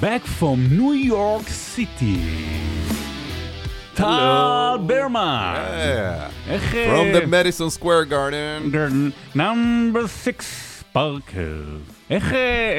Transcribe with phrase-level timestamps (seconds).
[0.00, 2.18] back from New York City.
[3.94, 5.54] טל ברמן.
[6.48, 6.74] איך...
[6.74, 8.76] From the Madison Square Garden.
[9.34, 11.62] number six פארקר.
[12.10, 12.32] איך,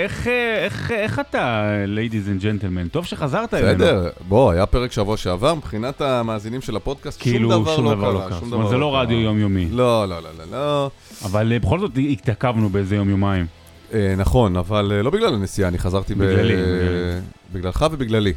[0.03, 0.27] איך,
[0.63, 2.89] איך, איך אתה, ladies and gentlemen?
[2.91, 3.73] טוב שחזרת אלינו.
[3.73, 7.93] בסדר, בוא, היה פרק שבוע שעבר, מבחינת המאזינים של הפודקאסט, כאילו שום דבר שום לא
[7.95, 8.29] דבר לא קרה.
[8.29, 8.39] קרה.
[8.39, 9.01] שום זאת אומרת, דבר זה לא קרה.
[9.01, 9.67] רדיו יומיומי.
[9.71, 10.89] לא, לא, לא, לא, לא.
[11.25, 13.45] אבל אה, בכל זאת התעכבנו באיזה יום יומיים.
[13.45, 13.56] אה,
[14.17, 17.21] נכון, אבל אה, לא בגלל הנסיעה, אני חזרתי בגללי, אה, בגללי.
[17.53, 18.33] בגללך ובגללי.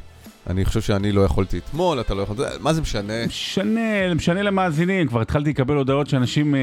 [0.47, 2.37] אני חושב שאני לא יכולתי אתמול, אתה לא יכול...
[2.61, 3.27] מה זה משנה?
[3.27, 6.61] משנה, משנה למאזינים, כבר התחלתי לקבל הודעות שאנשים אה,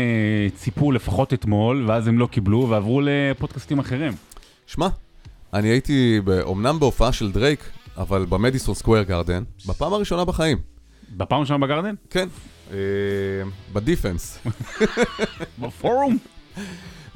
[0.55, 4.13] ציפו לפחות אתמול, ואז הם לא קיבלו ועברו לפודקאסטים אחרים.
[4.68, 4.88] שמע,
[5.54, 10.58] אני הייתי אומנם בהופעה של דרייק, אבל במדיסון סקוויר גרדן, בפעם הראשונה בחיים.
[11.18, 11.96] בפעם הראשונה בגרדן?
[12.10, 12.27] כן.
[12.72, 12.77] אה,
[13.74, 14.40] בדיפנס.
[15.62, 16.18] בפורום?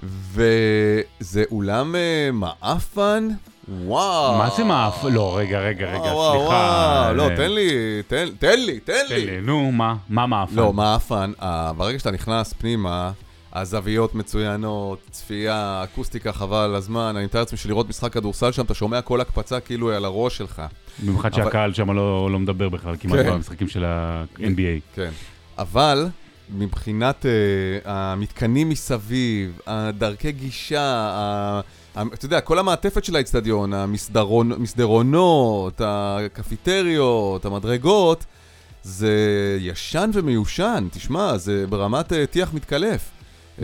[0.04, 3.28] וזה אולם אה, מעפן?
[3.70, 4.38] וואו.
[4.38, 5.04] מה זה מאף?
[5.12, 7.02] לא, רגע, רגע, רגע, וואו, וואו, סליחה.
[7.06, 7.70] וואו, לא, אה, תן לי,
[8.08, 9.26] תן תן לי, תן תן לי.
[9.26, 9.96] לי, נו, מה?
[10.10, 10.56] מה מאפן?
[10.56, 13.12] לא, מעפן, אה, ברגע שאתה נכנס פנימה,
[13.54, 18.74] הזוויות מצוינות, צפייה, אקוסטיקה חבל על הזמן, אני מתאר לעצמי שלראות משחק כדורסל שם, אתה
[18.74, 20.62] שומע כל הקפצה כאילו היא על הראש שלך.
[21.00, 23.32] במיוחד אבל- שהקהל שם לא לא מדבר בכלל כמעט כן.
[23.32, 24.96] במשחקים של ה-NBA.
[24.96, 25.10] כן.
[25.58, 26.08] אבל
[26.58, 27.28] מבחינת uh,
[27.86, 31.62] המתקנים מסביב, הדרכי גישה, ה-
[32.14, 38.26] אתה יודע, כל המעטפת של האצטדיון, המסדרון- המסדרונות, הקפיטריות, המדרגות,
[38.84, 39.12] זה
[39.60, 43.10] ישן ומיושן, תשמע, זה ברמת uh, טיח מתקלף.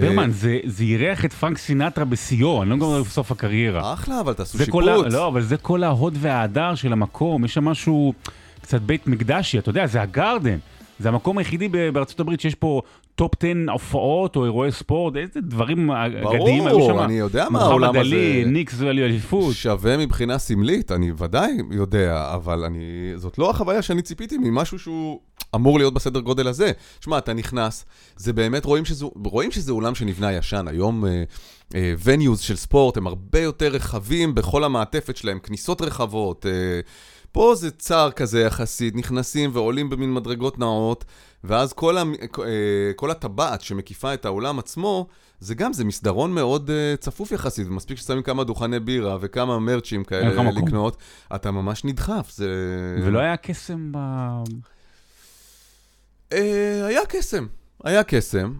[0.02, 3.84] ברמן, זה זה אירח את פרנק סינטרה בשיאו, אני לא מדבר בסוף הקריירה.
[3.84, 4.84] אה, אחלה, אבל תעשו שיפוץ.
[5.14, 8.14] לא, אבל זה כל ההוד וההדר של המקום, יש שם משהו
[8.62, 10.58] קצת בית מקדשי, אתה יודע, זה הגרדן.
[11.00, 12.82] זה המקום היחידי בארצות הברית שיש פה
[13.16, 16.88] טופ 10 הופעות או אירועי ספורט, איזה דברים אגדיים היו שם.
[16.88, 18.52] ברור, אני יודע מה העולם מוחמד עלי, הזה.
[18.52, 19.56] ניקס ואליפות.
[19.56, 23.14] שווה מבחינה סמלית, אני ודאי יודע, אבל אני...
[23.16, 25.20] זאת לא החוויה שאני ציפיתי ממשהו שהוא
[25.56, 26.72] אמור להיות בסדר גודל הזה.
[27.02, 30.66] שמע, אתה נכנס, זה באמת, רואים שזה, רואים שזה אולם שנבנה ישן.
[30.68, 31.04] היום
[32.04, 36.46] venues של ספורט הם הרבה יותר רחבים בכל המעטפת שלהם, כניסות רחבות.
[36.46, 36.52] אה,
[37.32, 41.06] פה זה צר כזה יחסית, נכנסים ועולים במין מדרגות נאות,
[41.44, 42.14] ואז כל, המ...
[42.40, 45.08] אה, כל הטבעת שמקיפה את האולם עצמו,
[45.40, 50.04] זה גם, זה מסדרון מאוד uh, צפוף יחסית, ומספיק ששמים כמה דוכני בירה וכמה מרצ'ים
[50.04, 50.66] כאלה מקום.
[50.66, 50.98] לקנות,
[51.36, 52.48] אתה ממש נדחף, זה...
[53.04, 53.98] ולא היה קסם ב...
[56.34, 57.46] אה, היה קסם,
[57.84, 58.54] היה קסם.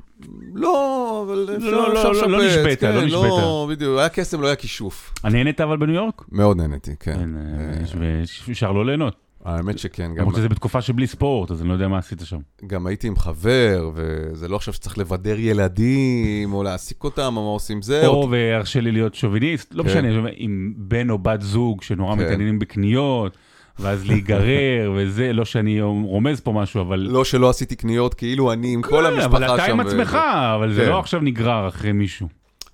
[0.54, 4.10] לא, אבל אפשר לא, לא, אפשר לא, לא לשפץ, נשבית, כן, לא לא, בדיוק, היה
[4.10, 5.14] קסם, לא היה כישוף.
[5.24, 6.26] נהנית אבל בניו יורק?
[6.32, 7.36] מאוד נהניתי, כן.
[7.38, 9.16] אה, אה, אפשר לא ליהנות.
[9.46, 12.40] האמת שכן, למרות שזה בתקופה שבלי ספורט, אז אני לא יודע מה עשית שם.
[12.68, 17.50] גם הייתי עם חבר, וזה לא עכשיו שצריך לבדר ילדים, או להעסיק אותם, או מה
[17.50, 18.08] עושים זה.
[18.08, 19.90] או, והרשה לי להיות שוביניסט, לא כן.
[19.90, 22.22] משנה, עם בן או בת זוג שנורא כן.
[22.22, 23.38] מתעניינים בקניות,
[23.80, 27.00] ואז להיגרר וזה, לא שאני רומז פה משהו, אבל...
[27.00, 29.44] לא שלא עשיתי קניות, כאילו אני עם כל כן, המשפחה שם.
[29.44, 30.18] אבל אתה עם עצמך,
[30.56, 30.90] אבל זה כן.
[30.90, 32.28] לא עכשיו נגרר אחרי מישהו.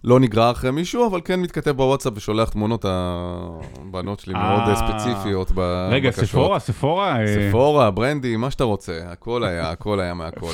[0.03, 4.75] לא נגרר אחרי מישהו, אבל כן מתכתב בוואטסאפ ושולח תמונות הבנות שלי מאוד אה.
[4.75, 5.93] ספציפיות בבקשות.
[5.93, 7.19] רגע, ספורה, ספורה?
[7.21, 10.53] אה, ספורה, ברנדי, מה שאתה רוצה, הכל היה, הכל היה מהכל.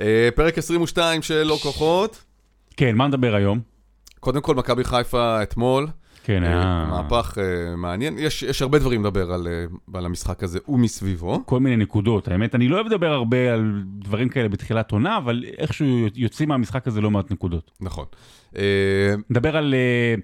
[0.00, 2.24] אה, פרק 22 של לא כוחות.
[2.76, 3.60] כן, מה נדבר היום?
[4.20, 5.86] קודם כל, מכבי חיפה אתמול,
[6.24, 6.86] כן, אה, היה...
[6.90, 8.18] מהפך אה, מעניין.
[8.18, 9.64] יש יש הרבה דברים לדבר על, אה,
[9.98, 11.42] על המשחק הזה ומסביבו.
[11.46, 12.28] כל מיני נקודות.
[12.28, 16.86] האמת, אני לא אוהב לדבר הרבה על דברים כאלה בתחילת עונה, אבל איכשהו יוצאים מהמשחק
[16.86, 17.70] הזה לא מעט נקודות.
[17.80, 18.04] נכון.
[18.56, 20.14] אה, נדבר על אה,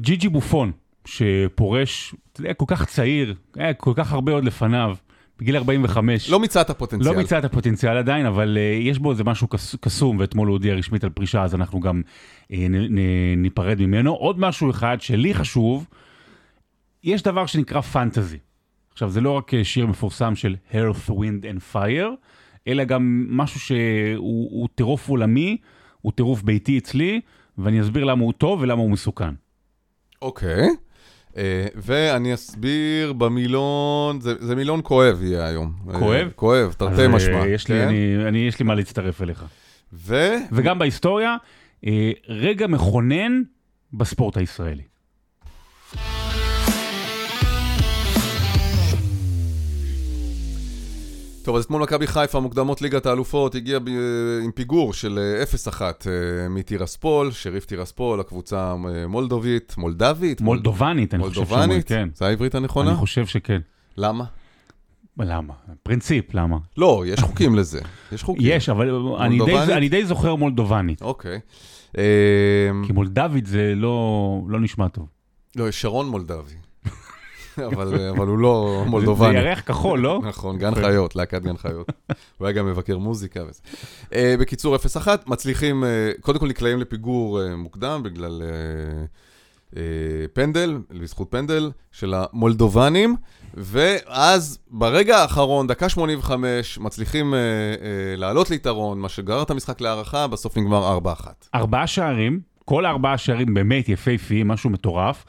[0.00, 0.72] ג'יג'י בופון,
[1.04, 4.96] שפורש, אתה יודע, כל כך צעיר, היה כל כך הרבה עוד לפניו,
[5.38, 6.30] בגיל 45.
[6.30, 7.12] לא מיצה את הפוטנציאל.
[7.12, 10.54] לא מיצה את הפוטנציאל עדיין, אבל uh, יש בו איזה משהו קס- קסום, ואתמול הוא
[10.54, 12.02] הודיע רשמית על פרישה, אז אנחנו גם
[12.42, 12.98] uh, נ, נ,
[13.42, 14.14] ניפרד ממנו.
[14.14, 15.86] עוד משהו אחד שלי חשוב,
[17.04, 18.38] יש דבר שנקרא פנטזי.
[18.92, 22.08] עכשיו, זה לא רק אה, שיר מפורסם של Earth, Wind and Fire,
[22.66, 25.56] אלא גם משהו שהוא הוא טירוף עולמי,
[26.02, 27.20] הוא טירוף ביתי אצלי,
[27.58, 29.34] ואני אסביר למה הוא טוב ולמה הוא מסוכן.
[30.22, 30.62] אוקיי.
[30.62, 30.68] אה,
[31.74, 35.72] ואני אסביר במילון, זה, זה מילון כואב יהיה היום.
[35.88, 36.30] אה, כואב?
[36.36, 37.46] כואב, תרתי אה, משמע.
[37.46, 37.88] יש לי, כן?
[37.88, 39.44] אני, אני, יש לי מה להצטרף אליך.
[39.92, 40.34] ו...
[40.52, 41.36] וגם בהיסטוריה,
[41.86, 43.42] אה, רגע מכונן
[43.92, 44.82] בספורט הישראלי.
[51.48, 53.88] טוב, אז אתמול מכבי חיפה, מוקדמות ליגת האלופות, הגיע ב...
[54.44, 55.42] עם פיגור של אה,
[55.72, 60.40] 0-1 אה, מטירספול, שריף טירספול, הקבוצה אה, מולדובית, מולדבית?
[60.40, 61.82] מולדובנית, אני חושב שאומרים?
[61.82, 62.08] כן.
[62.14, 62.90] זה העברית הנכונה?
[62.90, 63.60] אני חושב שכן.
[63.96, 64.24] למה?
[65.18, 65.54] למה?
[65.82, 66.56] פרינציפ, למה?
[66.76, 67.80] לא, יש חוקים לזה.
[68.12, 68.46] יש חוקים.
[68.46, 68.90] יש, אבל
[69.20, 69.58] אני די?
[69.58, 71.02] אני די זוכר מולדובנית.
[71.02, 71.40] אוקיי.
[71.98, 72.02] אה,
[72.86, 75.06] כי מולדבית זה לא, לא נשמע טוב.
[75.56, 76.54] לא, יש שרון מולדבי.
[77.66, 79.38] אבל אבל הוא לא זה מולדובני.
[79.38, 80.20] ירח כחול, לא?
[80.28, 81.92] נכון, גן חיות, להקת גן חיות.
[82.38, 83.60] הוא היה גם מבקר מוזיקה וזה.
[84.14, 84.78] אה, בקיצור, 0-1,
[85.26, 85.88] מצליחים, אה,
[86.20, 89.04] קודם כל נקלעים לפיגור אה, מוקדם בגלל אה,
[89.76, 89.82] אה,
[90.32, 93.16] פנדל, בזכות פנדל של המולדובנים,
[93.54, 97.44] ואז ברגע האחרון, דקה 85, מצליחים אה, אה,
[98.16, 101.26] לעלות ליתרון, מה שגרר את המשחק להערכה, בסוף נגמר 4-1.
[101.54, 105.24] ארבעה שערים, כל הארבעה שערים באמת יפהפיים, משהו מטורף.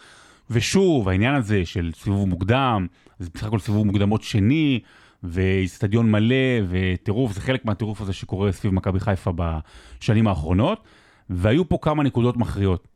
[0.49, 2.87] ושוב, העניין הזה של סיבוב מוקדם,
[3.19, 4.79] זה בסך הכל סיבוב מוקדמות שני,
[5.23, 6.35] ואיצטדיון מלא,
[6.69, 10.83] וטירוף, זה חלק מהטירוף הזה שקורה סביב מכבי חיפה בשנים האחרונות,
[11.29, 12.87] והיו פה כמה נקודות מכריעות.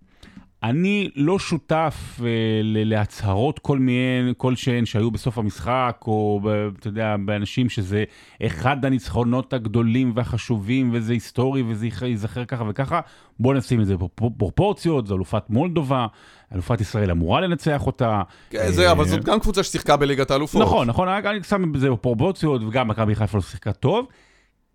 [0.63, 2.29] אני לא שותף אה,
[2.63, 8.03] להצהרות כל מיני, כלשהן שהיו בסוף המשחק, או ב- אתה יודע, באנשים שזה
[8.45, 12.99] אחד הניצחונות הגדולים והחשובים, וזה היסטורי, וזה ייזכר ככה וככה.
[13.39, 16.07] בואו נשים את זה בפרופורציות, זו אלופת מולדובה,
[16.53, 18.21] אלופת ישראל אמורה לנצח אותה.
[18.49, 20.61] כן, זה, אבל אה, זאת גם קבוצה ששיחקה בליגת האלופות.
[20.61, 24.07] נכון, נכון, אני שם את זה בפרופורציות, וגם מכבי חיפה לא שיחקה טוב.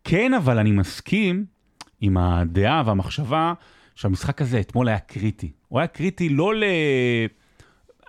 [0.05, 1.45] כן, אבל אני מסכים
[2.01, 3.53] עם הדעה והמחשבה
[3.95, 5.58] שהמשחק הזה אתמול היה קריטי.
[5.69, 6.65] הוא היה קריטי לא ל...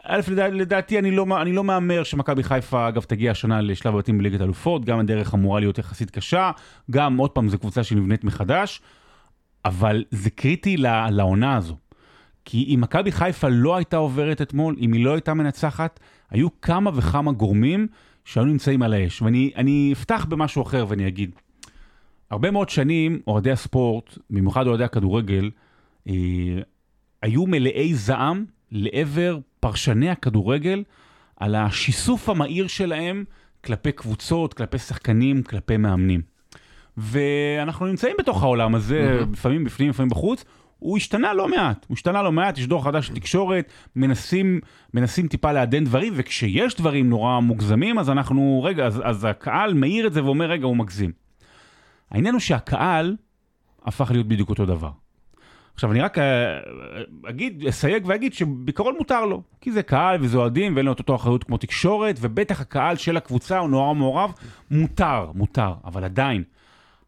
[0.04, 4.18] א', לדע, לדעתי אני לא, אני לא מהמר שמכבי חיפה, אגב, תגיע השנה לשלב הבתים
[4.18, 6.52] בליגת האלופות, גם הדרך אמורה להיות יחסית קשה,
[6.92, 8.82] גם, עוד פעם, זו קבוצה שנבנית מחדש,
[9.66, 11.78] אבל זה קריטי לה- לעונה הזו.
[12.46, 16.92] כי אם מכבי חיפה לא הייתה עוברת אתמול, אם היא לא הייתה מנצחת, היו כמה
[16.96, 17.88] וכמה גורמים
[18.26, 19.22] שהיו נמצאים על האש.
[19.22, 21.36] ואני אני אפתח במשהו אחר ואני אגיד,
[22.32, 25.52] הרבה מאוד שנים אוהדי הספורט, במיוחד אוהדי הכדורגל,
[26.08, 26.14] אה,
[27.22, 30.84] היו מלאי זעם לעבר פרשני הכדורגל
[31.38, 33.24] על השיסוף המהיר שלהם
[33.64, 36.22] כלפי קבוצות, כלפי שחקנים, כלפי מאמנים.
[36.98, 40.46] ואנחנו נמצאים בתוך העולם הזה, לפעמים בפנים, לפעמים בחוץ.
[40.80, 44.60] הוא השתנה לא מעט, הוא השתנה לא מעט, יש דור חדש של תקשורת, מנסים,
[44.94, 50.08] מנסים טיפה לעדן דברים, וכשיש דברים נורא מוגזמים, אז אנחנו, רגע, אז, אז הקהל מעיר
[50.08, 51.12] את זה ואומר, רגע, הוא מגזים.
[52.12, 53.16] העניין הוא שהקהל
[53.86, 54.92] הפך להיות בדיוק אותו דבר.
[55.80, 56.60] עכשיו, אני רק אה,
[57.30, 61.16] אגיד, אסייג ואגיד שבעיקרון מותר לו, כי זה קהל וזה אוהדים ואין לו את אותו
[61.16, 64.34] אחריות כמו תקשורת, ובטח הקהל של הקבוצה הוא נורא מעורב,
[64.72, 66.44] מותר, מותר, אבל עדיין,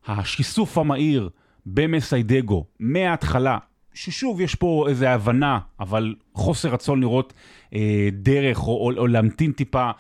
[0.08, 1.30] השיסוף המהיר
[1.66, 3.58] במסיידגו מההתחלה,
[3.94, 7.34] ששוב, יש פה איזו הבנה, אבל חוסר רצון לראות
[7.74, 9.92] אה, דרך או, או, או להמתין טיפה,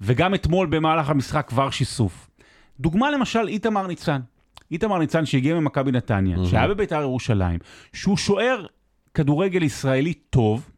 [0.00, 2.30] וגם אתמול במהלך המשחק כבר שיסוף.
[2.80, 4.20] דוגמה למשל, איתמר ניצן.
[4.72, 6.46] איתמר ניצן שהגיע ממכבי נתניה, mm-hmm.
[6.46, 7.58] שהיה בביתר ירושלים,
[7.92, 8.66] שהוא שוער
[9.14, 10.70] כדורגל ישראלי טוב,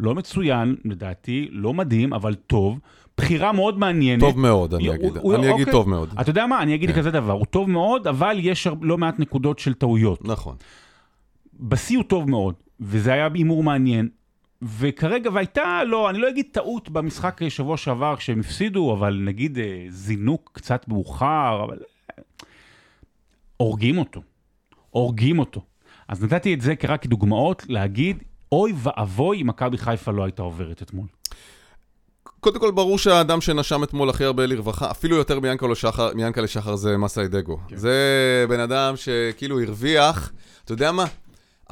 [0.00, 2.78] לא מצוין לדעתי, לא מדהים, אבל טוב,
[3.16, 4.20] בחירה מאוד מעניינת.
[4.20, 5.16] טוב מאוד, אני הוא- אגיד.
[5.16, 5.72] הוא- אני אגיד אוקיי.
[5.72, 6.14] טוב מאוד.
[6.20, 6.96] אתה יודע מה, אני אגיד כן.
[6.96, 10.24] כזה דבר, הוא טוב מאוד, אבל יש לא מעט נקודות של טעויות.
[10.24, 10.56] נכון.
[11.60, 14.08] בשיא הוא טוב מאוד, וזה היה הימור מעניין.
[14.62, 19.84] וכרגע, והייתה, לא, אני לא אגיד טעות במשחק שבוע שעבר כשהם הפסידו, אבל נגיד אה,
[19.88, 21.76] זינוק קצת מאוחר, אבל...
[23.56, 24.22] הורגים אותו.
[24.90, 25.60] הורגים אותו.
[26.08, 28.22] אז נתתי את זה רק כדוגמאות להגיד,
[28.52, 31.06] אוי ואבוי אם מכבי חיפה לא הייתה עוברת אתמול.
[32.40, 36.76] קודם כל, ברור שהאדם שנשם אתמול הכי הרבה לרווחה, אפילו יותר מיענקלה שחר, מיענקלה שחר
[36.76, 37.58] זה מסיידגו.
[37.68, 37.76] כן.
[37.76, 37.94] זה
[38.48, 40.32] בן אדם שכאילו הרוויח,
[40.64, 41.04] אתה יודע מה?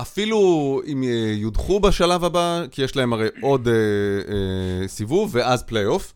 [0.00, 1.02] אפילו אם
[1.34, 6.14] יודחו בשלב הבא, כי יש להם הרי עוד אה, אה, סיבוב ואז פלייאוף,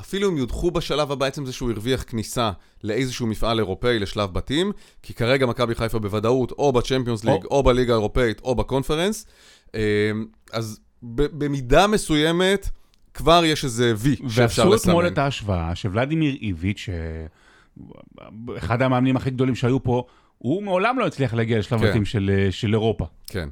[0.00, 2.50] אפילו אם יודחו בשלב הבא, עצם זה שהוא הרוויח כניסה
[2.84, 4.72] לאיזשהו מפעל אירופאי לשלב בתים,
[5.02, 9.26] כי כרגע מכבי חיפה בוודאות או בצ'מפיונס ליג, או בליגה האירופאית, או בקונפרנס,
[9.74, 9.80] אה,
[10.52, 12.68] אז במידה מסוימת,
[13.14, 15.12] כבר יש איזה וי שאפשר ועשו אתמול לסמן.
[15.12, 16.88] את ההשוואה שוולדימיר איביץ',
[18.58, 20.04] אחד המאמנים הכי גדולים שהיו פה,
[20.38, 21.90] הוא מעולם לא הצליח להגיע לשלב כן.
[21.90, 23.06] בתים של, של אירופה.
[23.26, 23.48] כן.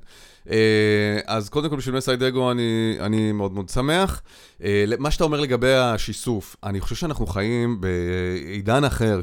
[0.51, 4.23] אה, אז קודם כל בשביל מסיידגו אני, אני מאוד מאוד שמח.
[4.63, 9.21] אה, מה שאתה אומר לגבי השיסוף, אני חושב שאנחנו חיים בעידן אחר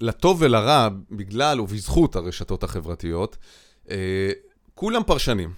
[0.00, 3.36] שלטוב ולרע, בגלל ובזכות הרשתות החברתיות,
[3.90, 4.30] אה,
[4.74, 5.50] כולם פרשנים.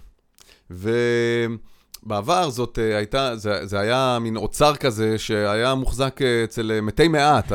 [2.02, 6.81] ובעבר זאת אה, הייתה, זה, זה היה מין אוצר כזה שהיה מוחזק אה, אצל אה,
[6.81, 7.52] מתי מעט,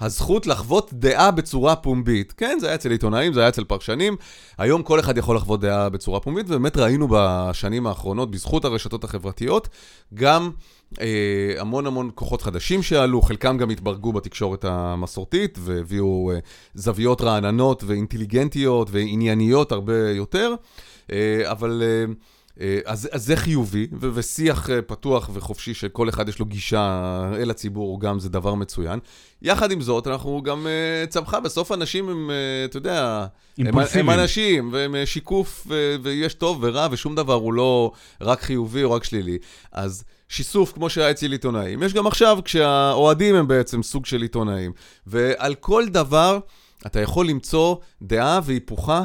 [0.00, 2.32] הזכות לחוות דעה בצורה פומבית.
[2.36, 4.16] כן, זה היה אצל עיתונאים, זה היה אצל פרשנים.
[4.58, 9.68] היום כל אחד יכול לחוות דעה בצורה פומבית, ובאמת ראינו בשנים האחרונות, בזכות הרשתות החברתיות,
[10.14, 10.50] גם
[11.00, 16.38] אה, המון המון כוחות חדשים שעלו, חלקם גם התברגו בתקשורת המסורתית, והביאו אה,
[16.74, 20.54] זוויות רעננות ואינטליגנטיות וענייניות הרבה יותר.
[21.12, 21.82] אה, אבל...
[21.84, 22.12] אה,
[22.84, 27.50] אז, אז זה חיובי, ו- ושיח אה, פתוח וחופשי שכל אחד יש לו גישה אל
[27.50, 28.98] הציבור, גם זה דבר מצוין.
[29.42, 33.26] יחד עם זאת, אנחנו גם אה, צמחה, בסוף אנשים הם, אה, אתה יודע,
[33.58, 33.78] הם.
[34.00, 38.84] הם אנשים, והם אה, שיקוף, ו- ויש טוב ורע, ושום דבר הוא לא רק חיובי
[38.84, 39.38] או רק שלילי.
[39.72, 44.72] אז שיסוף כמו שהיה אצל עיתונאים, יש גם עכשיו כשהאוהדים הם בעצם סוג של עיתונאים.
[45.06, 46.38] ועל כל דבר
[46.86, 49.04] אתה יכול למצוא דעה והיפוכה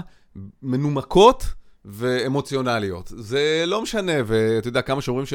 [0.61, 1.45] מנומקות
[1.85, 3.11] ואמוציונליות.
[3.17, 5.25] זה לא משנה, ואתה יודע, כמה שאומרים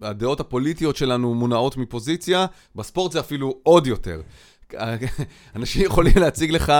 [0.00, 4.20] שהדעות הפוליטיות שלנו מונעות מפוזיציה, בספורט זה אפילו עוד יותר.
[5.56, 6.72] אנשים יכולים להציג לך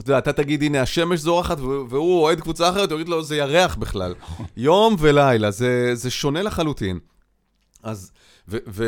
[0.00, 3.36] אתה יודע, אתה תגיד, הנה, השמש זורחת, והוא אוהד קבוצה אחרת, הוא יגיד לו, זה
[3.36, 4.14] ירח בכלל.
[4.56, 6.98] יום ולילה, זה, זה שונה לחלוטין.
[7.82, 8.12] אז,
[8.48, 8.84] ו, ו,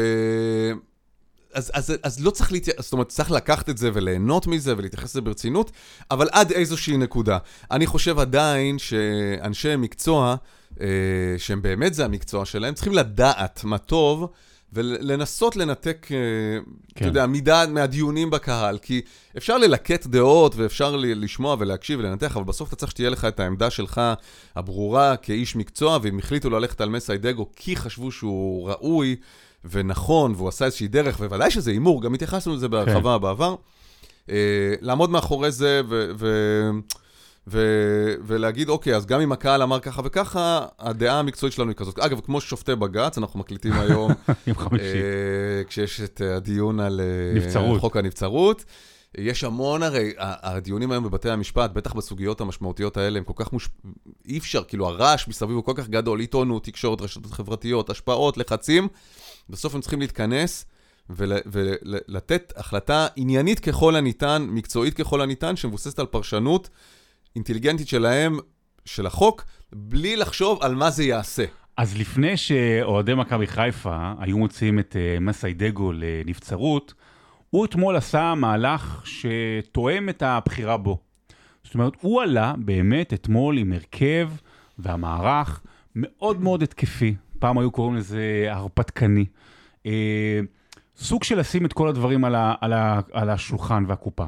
[1.55, 5.11] אז, אז, אז לא צריך להתייחס, זאת אומרת, צריך לקחת את זה וליהנות מזה ולהתייחס
[5.11, 5.71] לזה ברצינות,
[6.11, 7.39] אבל עד איזושהי נקודה.
[7.71, 10.37] אני חושב עדיין שאנשי מקצוע,
[10.81, 10.87] אה,
[11.39, 14.29] שהם באמת זה המקצוע שלהם, צריכים לדעת מה טוב.
[14.73, 16.65] ולנסות לנתק, אה, כן.
[16.95, 19.01] אתה יודע, מידה מהדיונים בקהל, כי
[19.37, 23.71] אפשר ללקט דעות ואפשר לשמוע ולהקשיב ולנתח, אבל בסוף אתה צריך שתהיה לך את העמדה
[23.71, 24.01] שלך
[24.57, 29.17] הברורה כאיש מקצוע, ואם החליטו ללכת על מסיידגו כי חשבו שהוא ראוי
[29.65, 33.23] ונכון, והוא עשה איזושהי דרך, ובוודאי שזה הימור, גם התייחסנו לזה בהרחבה כן.
[33.23, 33.55] בעבר,
[34.31, 36.11] אה, לעמוד מאחורי זה ו...
[36.19, 36.71] ו-
[37.51, 41.99] ו- ולהגיד, אוקיי, אז גם אם הקהל אמר ככה וככה, הדעה המקצועית שלנו היא כזאת.
[41.99, 44.13] אגב, כמו שופטי בג"ץ, אנחנו מקליטים היום,
[44.47, 44.85] עם חמישי.
[44.85, 47.81] אה, כשיש את הדיון על אה, נבצרות.
[47.81, 48.65] חוק הנבצרות.
[49.19, 53.69] יש המון הרי, הדיונים היום בבתי המשפט, בטח בסוגיות המשמעותיות האלה, הם כל כך מוש...
[54.27, 58.89] אי אפשר, כאילו הרעש מסביב הוא כל כך גדול, עיתונות, תקשורת, רשתות חברתיות, השפעות, לחצים,
[59.51, 60.65] בסוף הם צריכים להתכנס
[61.11, 66.71] ולתת החלטה עניינית ככל הניתן, מקצועית ככל הניתן, שמבוססת על פרשנות
[67.37, 68.39] אינטליגנטית שלהם,
[68.85, 71.45] של החוק, בלי לחשוב על מה זה יעשה.
[71.77, 76.95] אז לפני שאוהדי מכבי חיפה היו מוציאים את uh, מסיידגו לנבצרות,
[77.51, 80.99] הוא אתמול עשה מהלך שתואם את הבחירה בו.
[81.65, 84.31] זאת אומרת, הוא עלה באמת אתמול עם הרכב
[84.79, 85.61] והמערך
[85.95, 87.15] מאוד מאוד התקפי.
[87.39, 89.25] פעם היו קוראים לזה הרפתקני.
[89.87, 90.41] אה,
[90.97, 94.27] סוג של לשים את כל הדברים על, ה, על, ה, על השולחן והקופה.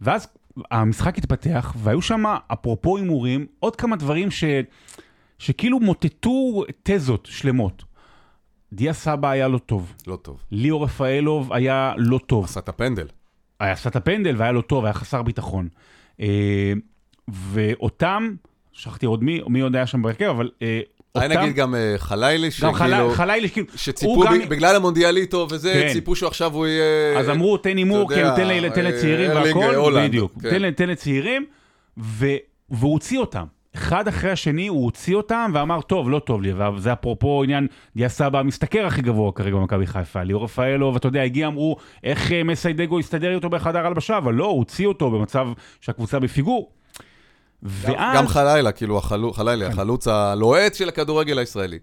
[0.00, 0.28] ואז
[0.70, 4.44] המשחק התפתח, והיו שם, אפרופו הימורים, עוד כמה דברים ש,
[5.38, 7.84] שכאילו מוטטו תזות שלמות.
[8.72, 9.94] דיה סבא היה לא טוב.
[10.06, 10.42] לא טוב.
[10.50, 12.44] ליאור רפאלוב היה לא טוב.
[12.44, 13.06] עשה את הפנדל.
[13.60, 15.68] היה עשה את הפנדל והיה לא טוב, היה חסר ביטחון.
[16.20, 16.72] אה,
[17.28, 18.34] ואותם,
[18.72, 20.80] שכחתי עוד מי, מי עוד היה שם בהרכב, אבל אה,
[21.14, 22.74] אולי נגיד גם אה, חלילי, שכאילו...
[22.90, 23.66] גם חלילי, כאילו...
[23.76, 25.92] שציפו, בגלל המונדיאליטו וזה, כן.
[25.92, 27.18] ציפו שהוא עכשיו הוא יהיה...
[27.18, 28.28] אז אמרו, תן הימור, כאילו,
[28.74, 30.32] תן לצעירים והכל, בדיוק.
[30.42, 30.70] כן.
[30.70, 31.46] תן לצעירים,
[31.96, 33.44] והוא הוציא אותם.
[33.74, 38.08] אחד אחרי השני הוא הוציא אותם ואמר, טוב, לא טוב לי, וזה אפרופו עניין דיה
[38.08, 42.44] סבא המשתכר הכי גבוה כרגע במכבי חיפה, ליאור רפאלו, ואתה יודע, הגיע, אמרו, איך אה,
[42.44, 45.48] מסיידגו יסתדר איתו בחדר הלבשה, אבל לא, הוא הוציא אותו במצב
[45.80, 46.70] שהקבוצה בפיגור.
[47.62, 48.16] ואז...
[48.16, 49.72] גם חלילה, כאילו, החלו, חלילה, כן.
[49.72, 51.78] החלוץ הלוהט של הכדורגל הישראלי.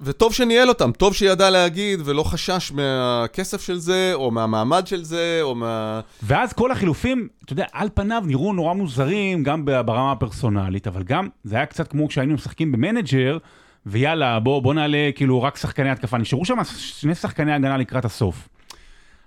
[0.00, 5.38] וטוב שניהל אותם, טוב שידע להגיד ולא חשש מהכסף של זה, או מהמעמד של זה,
[5.42, 6.00] או מה...
[6.22, 11.28] ואז כל החילופים, אתה יודע, על פניו נראו נורא מוזרים, גם ברמה הפרסונלית, אבל גם,
[11.44, 13.38] זה היה קצת כמו כשהיינו משחקים במנג'ר,
[13.86, 16.18] ויאללה, בוא, בוא נעלה כאילו רק שחקני התקפה.
[16.18, 18.48] נשארו שם שני שחקני הגנה לקראת הסוף.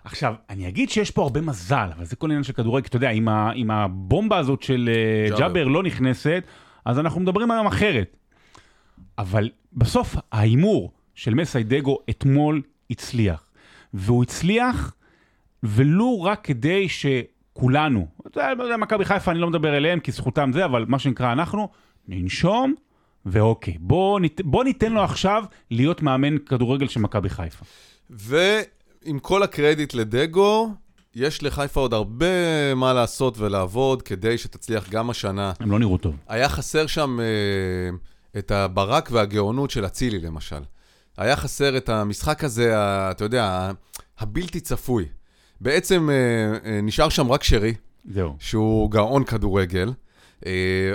[0.04, 3.10] עכשיו, אני אגיד שיש פה הרבה מזל, אבל זה כל עניין של כדורגל, אתה יודע,
[3.10, 5.68] אם, ה, אם הבומבה הזאת של אה, ג'אבר.
[5.68, 6.44] לא נכנסת,
[6.86, 8.18] אז אנחנו מדברים היום אחרת.
[9.18, 13.50] אבל בסוף ההימור של מסיידגו אתמול הצליח.
[13.94, 14.96] והוא הצליח
[15.64, 20.66] ולו רק כדי שכולנו, אתה יודע, מכבי חיפה, אני לא מדבר אליהם כי זכותם זה,
[20.66, 21.70] אבל מה שנקרא אנחנו,
[22.08, 22.74] ננשום,
[23.26, 27.66] ואוקיי, בוא, ניתן, בוא ניתן לו עכשיו להיות מאמן כדורגל של מכבי חיפה.
[29.06, 30.72] ועם כל הקרדיט לדגו,
[31.16, 35.54] יש לחיפה עוד הרבה מה לעשות ולעבוד כדי שתצליח גם השנה.
[35.60, 36.16] הם לא נראו טוב.
[36.28, 37.20] היה חסר שם...
[37.20, 37.98] אה,
[38.38, 40.62] את הברק והגאונות של אצילי, למשל.
[41.18, 43.72] היה חסר את המשחק הזה, ה, אתה יודע,
[44.20, 45.06] הבלתי צפוי.
[45.62, 47.74] בעצם אה, אה, נשאר שם רק שרי,
[48.06, 48.36] זהו.
[48.40, 49.94] שהוא גאון כדורגל,
[50.46, 50.52] אה,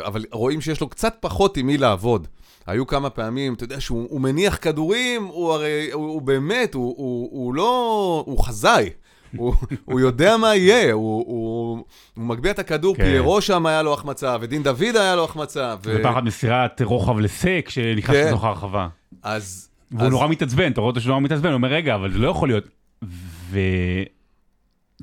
[0.06, 2.28] אבל רואים שיש לו קצת פחות עם מי לעבוד.
[2.68, 7.28] היו כמה פעמים, אתה יודע, שהוא מניח כדורים, הוא הרי, הוא, הוא באמת, הוא, הוא,
[7.32, 8.90] הוא לא, הוא חזאי.
[9.36, 11.84] הוא, הוא יודע מה יהיה, הוא, הוא,
[12.14, 13.04] הוא מגביה את הכדור, כן.
[13.04, 15.74] פיירו שם היה לו החמצה, ודין דוד היה לו החמצה.
[15.84, 15.96] ו...
[16.00, 18.26] ופחד מסירת רוחב לסק שנכנס כן.
[18.28, 18.88] לתוך הרחבה.
[19.22, 19.68] אז...
[19.90, 20.10] והוא אז...
[20.10, 22.48] נורא מתעצבן, אתה רואה אותו שהוא נורא מתעצבן, הוא אומר, רגע, אבל זה לא יכול
[22.48, 22.68] להיות.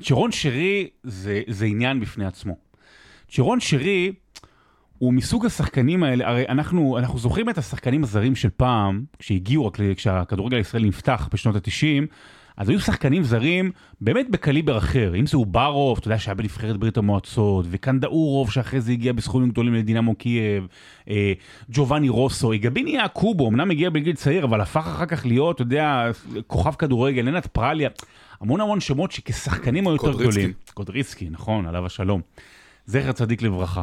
[0.00, 2.56] וצ'רון שרי זה, זה עניין בפני עצמו.
[3.30, 4.12] צ'רון שרי
[4.98, 10.56] הוא מסוג השחקנים האלה, הרי אנחנו, אנחנו זוכרים את השחקנים הזרים של פעם, כשהגיעו, כשהכדורגל
[10.56, 12.06] הישראלי נפתח בשנות ה-90,
[12.56, 16.96] אז היו שחקנים זרים באמת בקליבר אחר, אם זה אובארוב, אתה יודע שהיה בנבחרת ברית
[16.96, 20.66] המועצות, וקנדאורוב שאחרי זה הגיע בסכומים גדולים לדינמו קייב,
[21.10, 21.32] אה,
[21.70, 26.10] ג'ובאני רוסו, אייגביני יעקובו, אמנם הגיע בגיל צעיר, אבל הפך אחר כך להיות, אתה יודע,
[26.46, 27.88] כוכב כדורגל, לנת פרליה,
[28.40, 30.12] המון המון שמות שכשחקנים היו יותר.
[30.12, 30.52] גדולים.
[30.74, 32.20] קודריצקי, נכון, עליו השלום.
[32.86, 33.82] זכר צדיק לברכה.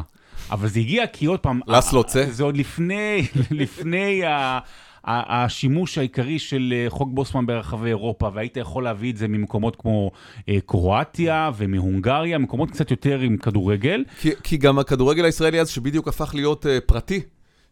[0.54, 1.60] אבל זה הגיע כי עוד פעם...
[1.66, 2.24] לסלו צה.
[2.30, 4.58] זה עוד לפני, לפני ה...
[5.06, 10.10] השימוש העיקרי של אה, חוק בוסמן ברחבי אירופה, והיית יכול להביא את זה ממקומות כמו
[10.48, 14.04] אה, קרואטיה ומהונגריה, מקומות קצת יותר עם כדורגל.
[14.20, 17.20] כי, כי גם הכדורגל הישראלי אז, שבדיוק הפך להיות uh, פרטי,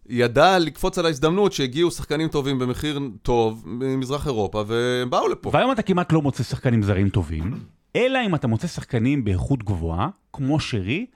[0.09, 5.51] ידע לקפוץ על ההזדמנות שהגיעו שחקנים טובים במחיר טוב ממזרח אירופה, והם באו לפה.
[5.53, 7.55] והיום אתה כמעט לא מוצא שחקנים זרים טובים,
[7.97, 11.07] אלא אם אתה מוצא שחקנים באיכות גבוהה, כמו שרי,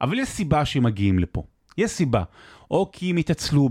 [0.00, 1.42] אבל יש סיבה שהם מגיעים לפה.
[1.78, 2.22] יש סיבה.
[2.70, 3.68] או כי הם התעצלו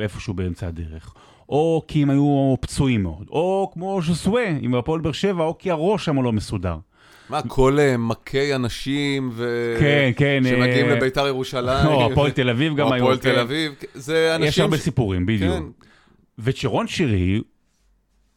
[0.00, 1.14] איפשהו באמצע הדרך,
[1.48, 5.70] או כי הם היו פצועים מאוד, או כמו ז'וסווה עם הפועל באר שבע, או כי
[5.70, 6.76] הראש שם לא מסודר.
[7.30, 9.76] מה, כל uh, מכי אנשים ו...
[9.80, 11.86] כן, כן, שמגיעים אה, לביתר ירושלים.
[11.86, 13.04] או הפועל תל אביב גם או היו.
[13.04, 13.32] הפועל כן.
[13.32, 13.72] תל אביב.
[13.94, 14.48] זה אנשים...
[14.48, 15.54] יש הרבה ש- סיפורים, בדיוק.
[15.54, 15.62] כן.
[16.38, 17.40] וצ'רון שירי,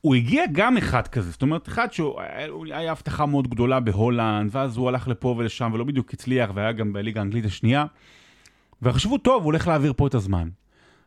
[0.05, 2.21] הוא הגיע גם אחד כזה, זאת אומרת, אחד שהוא
[2.71, 6.93] היה הבטחה מאוד גדולה בהולנד, ואז הוא הלך לפה ולשם, ולא בדיוק הצליח, והיה גם
[6.93, 7.85] בליגה האנגלית השנייה,
[8.81, 10.49] וחשבו, טוב, הוא הולך להעביר פה את הזמן.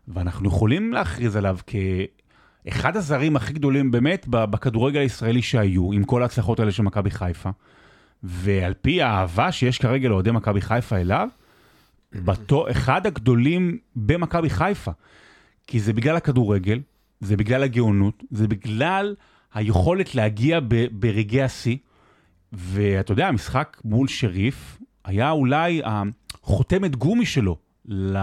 [0.09, 6.61] ואנחנו יכולים להכריז עליו כאחד הזרים הכי גדולים באמת בכדורגל הישראלי שהיו, עם כל ההצלחות
[6.61, 7.51] האלה של מכבי חיפה.
[8.23, 11.29] ועל פי האהבה שיש כרגע לאוהדי מכבי חיפה אליו,
[12.13, 14.91] בתו, אחד הגדולים במכבי חיפה.
[15.67, 16.81] כי זה בגלל הכדורגל,
[17.21, 19.15] זה בגלל הגאונות, זה בגלל
[19.55, 21.77] היכולת להגיע ב, ברגעי השיא.
[22.53, 27.57] ואתה יודע, המשחק מול שריף היה אולי החותמת גומי שלו
[27.89, 28.19] ל...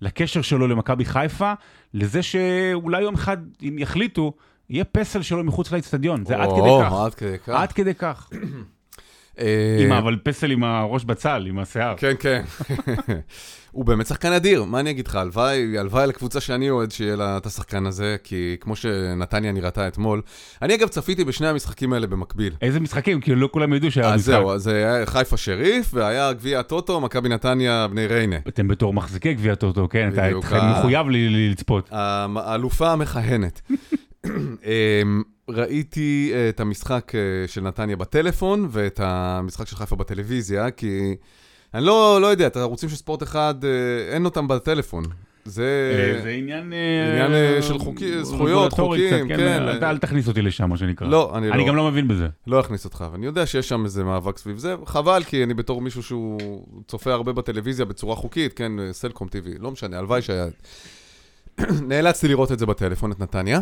[0.00, 1.52] לקשר שלו למכבי חיפה,
[1.94, 4.32] לזה שאולי יום אחד, אם יחליטו,
[4.70, 6.24] יהיה פסל שלו מחוץ לאצטדיון.
[6.24, 6.92] זה עד כדי או, כך.
[6.92, 7.48] עד כדי כך.
[7.48, 8.30] עד כדי כך.
[9.38, 11.94] אה, עם אבל פסל עם הראש בצל, עם השיער.
[11.96, 12.42] כן, כן.
[13.76, 15.14] הוא באמת שחקן אדיר, מה אני אגיד לך?
[15.14, 20.22] הלוואי, הלוואי לקבוצה שאני אוהד שיהיה לה את השחקן הזה, כי כמו שנתניה נראתה אתמול,
[20.62, 22.52] אני אגב צפיתי בשני המשחקים האלה במקביל.
[22.62, 23.20] איזה משחקים?
[23.20, 24.32] כאילו לא כולם ידעו שהיה אז משחק.
[24.32, 28.36] זהו, אז זה היה חיפה שריף, והיה גביע הטוטו, מכבי נתניה, בני ריינה.
[28.48, 31.88] אתם בתור מחזיקי גביע טוטו, כן, אתה מחויב לצפות.
[31.92, 33.60] האלופה המכהנת.
[35.02, 41.14] אמ, ראיתי אה, את המשחק אה, של נתניה בטלפון, ואת המשחק של חיפה בטלוויזיה, כי
[41.74, 43.70] אני לא, לא יודע, את הערוצים של ספורט אחד, אה,
[44.14, 45.04] אין אותם בטלפון.
[45.44, 46.20] זה...
[46.22, 46.72] זה עניין...
[47.12, 49.40] עניין, אה, של חוקי- זכויות, חוקים, קצת, כן.
[49.68, 51.06] אל- אל תכניס אותי לשם, מה שנקרא.
[51.08, 51.68] לא, אני אני לא.
[51.68, 52.28] גם לא מבין בזה.
[52.46, 55.80] לא אכניס אותך, ואני יודע שיש שם איזה מאבק סביב זה, חבל, כי אני בתור
[55.80, 56.40] מישהו שהוא
[56.88, 60.46] צופה הרבה בטלוויזיה בצורה חוקית, כן, סלקום TV, לא משנה, הלוואי שהיה...
[61.88, 63.60] נאלצתי לראות את זה בטלפון, את נתניה.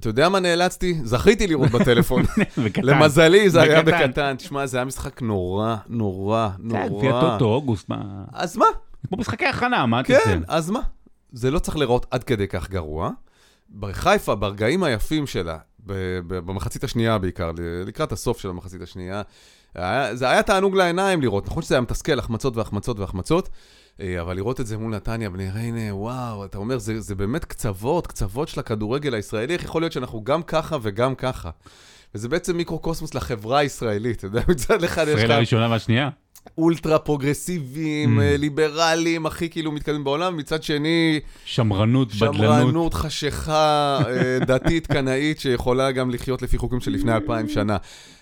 [0.00, 1.00] אתה יודע מה נאלצתי?
[1.04, 2.22] זכיתי לראות בטלפון.
[2.64, 2.82] בקטן.
[2.84, 4.36] למזלי זה היה בקטן.
[4.36, 6.88] תשמע, זה היה משחק נורא, נורא, כן, נורא.
[6.88, 8.24] גביע טוטו, אוגוסט, מה?
[8.32, 8.66] אז מה?
[9.08, 10.24] כמו משחקי הכנה, מה אתה עושה?
[10.24, 10.80] כן, אז מה?
[11.32, 13.10] זה לא צריך לראות עד כדי כך גרוע.
[13.78, 15.58] בחיפה, ברגעים היפים שלה,
[16.26, 17.50] במחצית השנייה בעיקר,
[17.86, 19.22] לקראת הסוף של המחצית השנייה,
[20.12, 21.46] זה היה תענוג לעיניים לראות.
[21.46, 23.48] נכון שזה היה מתסכל, החמצות והחמצות והחמצות,
[24.20, 28.06] אבל לראות את זה מול נתניה, בני ריינה, וואו, אתה אומר, זה, זה באמת קצוות,
[28.06, 31.50] קצוות של הכדורגל הישראלי, איך יכול להיות שאנחנו גם ככה וגם ככה?
[32.14, 36.08] וזה בעצם מיקרו-קוסמוס לחברה הישראלית, אתה יודע, מצד אחד יש ישראל לך הראשונה והשנייה.
[36.58, 38.22] אולטרה פרוגרסיביים, Mm.
[38.22, 42.34] אה, ליברליים, הכי כאילו מתקדמים בעולם, מצד שני, שמרנות, בדלנות.
[42.36, 47.76] שמרנות, חשיכה, אה, דתית, קנאית, שיכולה גם לחיות לפי חוקים של לפני אלפיים שנה.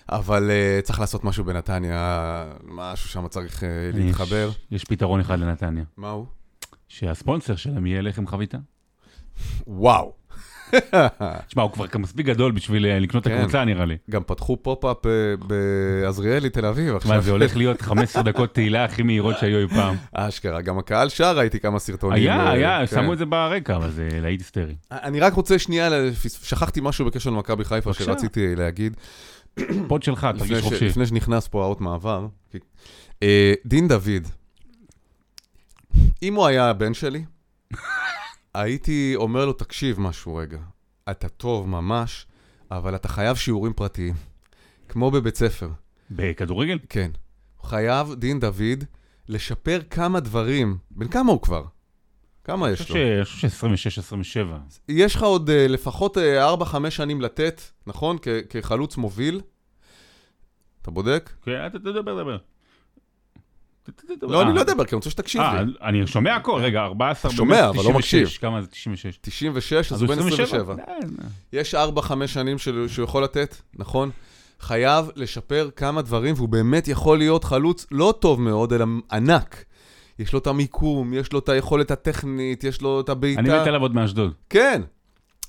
[0.09, 4.49] אבל אה, צריך לעשות משהו בנתניה, משהו שם צריך אה, להתחבר.
[4.49, 5.83] יש- יש פתרון אחד לנתניה.
[5.97, 6.25] מה הוא?
[6.87, 8.57] שהספונסר שלהם יהיה לחם חביתה.
[9.67, 10.18] וואו.
[11.47, 13.37] תשמע, הוא כבר מספיק גדול בשביל אה, לקנות את כן.
[13.37, 13.97] הקבוצה, נראה לי.
[14.09, 15.11] גם פתחו פופ-אפ אה,
[15.47, 17.19] בעזריאלי, תל אביב תשמע.
[17.19, 19.95] זה הולך להיות 15 דקות תהילה הכי מהירות שהיו אי פעם.
[20.13, 22.23] אשכרה, גם הקהל שר, ראיתי כמה סרטונים.
[22.23, 22.95] היה, אה, היה, כן.
[22.95, 24.75] שמו את זה ברקע, אבל זה להיט היסטרי.
[24.91, 25.89] אני רק רוצה שנייה,
[26.43, 27.93] שכחתי משהו בקשר למכבי חיפה.
[27.93, 28.97] שרציתי להגיד.
[29.87, 30.85] פוד שלך, תרגיש חופשי.
[30.85, 32.27] לפני שנכנס פה האות מעבר.
[33.65, 34.27] דין דוד,
[36.23, 37.23] אם הוא היה הבן שלי,
[38.53, 40.59] הייתי אומר לו, תקשיב משהו רגע,
[41.11, 42.25] אתה טוב ממש,
[42.71, 44.13] אבל אתה חייב שיעורים פרטיים,
[44.89, 45.69] כמו בבית ספר.
[46.11, 46.79] בכדורגל?
[46.89, 47.11] כן.
[47.63, 48.83] חייב, דין דוד,
[49.29, 50.77] לשפר כמה דברים.
[50.91, 51.63] בן כמה הוא כבר?
[52.43, 52.95] כמה יש לו?
[52.95, 54.79] אני חושב ש-26-27.
[54.89, 58.17] יש לך עוד אה, לפחות 4-5 שנים לתת, נכון?
[58.49, 59.41] כחלוץ מוביל.
[60.81, 61.29] אתה בודק?
[61.41, 62.37] כן, אתה תדבר, דבר.
[64.21, 65.73] לא, אני לא אדבר, כי אני רוצה שתקשיב אה, לי.
[65.81, 68.27] אני שומע הכל, רגע, 14 שומע, אבל לא 96, מקשיב.
[68.41, 69.17] כמה זה 96?
[69.21, 70.75] 96, אז הוא בן 27.
[70.79, 70.93] אה,
[71.53, 71.77] יש 4-5
[72.27, 74.09] שנים שהוא יכול לתת, נכון?
[74.59, 79.63] חייב לשפר כמה דברים, והוא באמת יכול להיות חלוץ לא טוב מאוד, אלא ענק.
[80.19, 83.41] יש לו את המיקום, יש לו את היכולת הטכנית, יש לו את הבעיטה.
[83.41, 84.33] אני מת עליו עוד מאשדוד.
[84.49, 84.81] כן,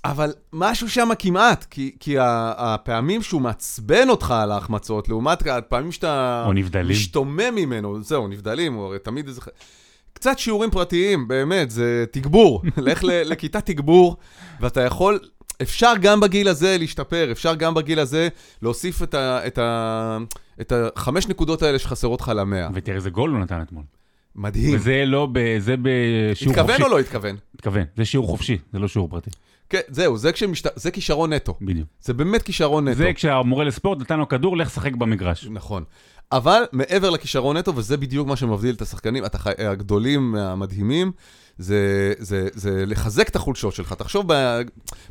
[0.04, 6.44] אבל משהו שם כמעט, כי, כי הפעמים שהוא מעצבן אותך על ההחמצות, לעומת הפעמים שאתה
[6.46, 6.90] או נבדלים.
[6.90, 9.40] משתומם ממנו, זהו, נבדלים, הוא הרי תמיד איזה...
[10.12, 12.62] קצת שיעורים פרטיים, באמת, זה תגבור.
[12.76, 14.16] לך לכיתת תגבור,
[14.60, 15.18] ואתה יכול,
[15.62, 18.28] אפשר גם בגיל הזה להשתפר, אפשר גם בגיל הזה
[18.62, 20.18] להוסיף את, ה, את, ה,
[20.60, 22.68] את החמש נקודות האלה שחסרות לך למאה.
[22.74, 23.82] ותראה איזה גול הוא נתן אתמול.
[24.36, 24.74] מדהים.
[24.76, 26.72] וזה לא, ב- זה בשיעור חופשי.
[26.72, 27.36] התכוון או לא התכוון?
[27.54, 27.84] התכוון.
[27.96, 29.30] זה שיעור חופשי, זה לא שיעור פרטי.
[29.70, 30.66] כן, זהו, זה, כשמשת...
[30.76, 31.54] זה כישרון נטו.
[31.62, 31.88] בדיוק.
[32.00, 32.98] זה באמת כישרון נטו.
[32.98, 35.46] זה כשהמורה לספורט נתן לו כדור, לך שחק במגרש.
[35.50, 35.84] נכון.
[36.32, 39.46] אבל מעבר לכישרון נטו, וזה בדיוק מה שמבדיל את השחקנים התח...
[39.46, 41.12] הגדולים, המדהימים,
[41.58, 43.92] זה, זה, זה לחזק את החולשות שלך.
[43.92, 44.26] תחשוב.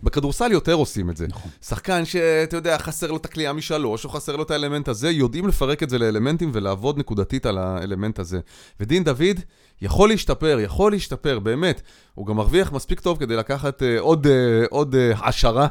[0.03, 1.27] בכדורסל יותר עושים את זה.
[1.27, 1.51] נכון.
[1.61, 5.47] שחקן שאתה יודע, חסר לו את הקליעה משלוש, או חסר לו את האלמנט הזה, יודעים
[5.47, 8.39] לפרק את זה לאלמנטים ולעבוד נקודתית על האלמנט הזה.
[8.79, 9.39] ודין דוד
[9.81, 11.81] יכול להשתפר, יכול להשתפר, באמת.
[12.13, 15.67] הוא גם מרוויח מספיק טוב כדי לקחת אה, עוד, אה, עוד אה, העשרה.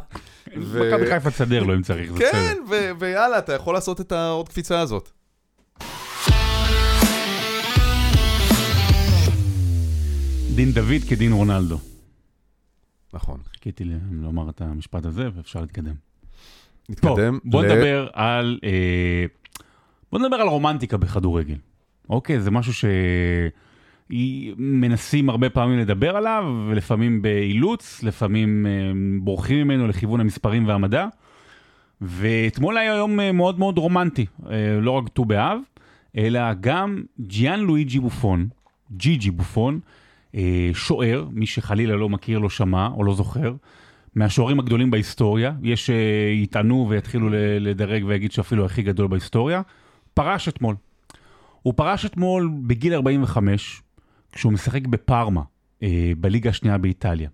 [0.57, 2.63] ו- מכבי חיפה תסדר לו אם צריך, זה כן, בסדר.
[2.71, 5.09] ו- ויאללה, אתה יכול לעשות את העוד קפיצה הזאת.
[10.55, 11.79] דין דוד כדין רונלדו.
[13.15, 13.41] נכון.
[13.53, 15.95] חיכיתי לומר את המשפט הזה ואפשר להתקדם.
[16.89, 17.39] נתקדם.
[17.45, 18.59] בוא ל- נדבר על...
[18.65, 19.25] אה,
[20.13, 21.57] בוא נדבר על רומנטיקה בכדורגל.
[22.11, 22.73] אוקיי, זה משהו
[24.13, 28.71] שמנסים הרבה פעמים לדבר עליו, ולפעמים באילוץ, לפעמים אה,
[29.21, 31.07] בורחים ממנו לכיוון המספרים והמדע.
[32.01, 35.59] ואתמול היה יום אה, מאוד מאוד רומנטי, אה, לא רק ט"ו באב,
[36.17, 38.49] אלא גם ג'יאן לואיג'י בופון,
[38.97, 39.81] ג'י ג'י בופון,
[40.73, 43.55] שוער, מי שחלילה לא מכיר, לא שמע או לא זוכר,
[44.15, 47.29] מהשוערים הגדולים בהיסטוריה, יש שיטענו ויתחילו
[47.61, 49.63] לדרג ויגיד שאפילו הכי גדול בהיסטוריה,
[50.15, 50.75] פרש אתמול.
[51.63, 53.83] הוא פרש אתמול בגיל 45,
[54.33, 55.43] כשהוא משחק בפארמה,
[55.83, 57.29] אה, בליגה השנייה באיטליה.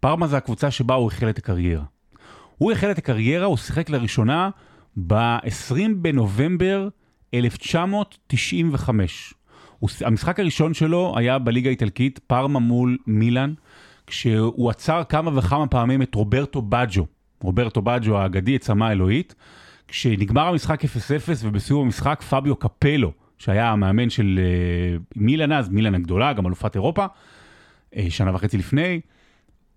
[0.00, 1.84] פארמה זה הקבוצה שבה הוא החל את הקריירה.
[2.58, 4.50] הוא החל את הקריירה, הוא שיחק לראשונה
[5.06, 6.88] ב-20 בנובמבר
[7.34, 9.34] 1995.
[9.78, 13.54] הוא, המשחק הראשון שלו היה בליגה האיטלקית, פארמה מול מילאן,
[14.06, 17.06] כשהוא עצר כמה וכמה פעמים את רוברטו בג'ו,
[17.42, 19.34] רוברטו בג'ו האגדי, עצמה האלוהית,
[19.88, 20.88] כשנגמר המשחק 0-0
[21.42, 27.06] ובסיום המשחק פביו קפלו, שהיה המאמן של אה, מילאן אז, מילאן הגדולה, גם אלופת אירופה,
[27.96, 29.00] אה, שנה וחצי לפני,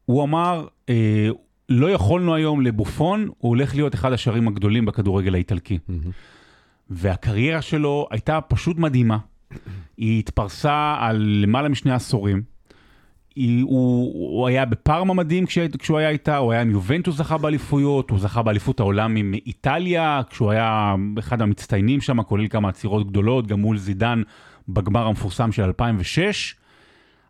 [0.05, 1.29] הוא אמר, אה,
[1.69, 5.79] לא יכולנו היום לבופון, הוא הולך להיות אחד השערים הגדולים בכדורגל האיטלקי.
[6.89, 9.17] והקריירה שלו הייתה פשוט מדהימה.
[9.97, 12.52] היא התפרסה על למעלה משני עשורים.
[13.35, 18.09] הוא, הוא היה בפארמה מדהים כשה, כשהוא היה איתה, הוא היה עם יובנטוס זכה באליפויות,
[18.09, 23.47] הוא זכה באליפות העולם עם איטליה, כשהוא היה אחד המצטיינים שם, כולל כמה עצירות גדולות,
[23.47, 24.21] גם מול זידן
[24.69, 26.55] בגמר המפורסם של 2006.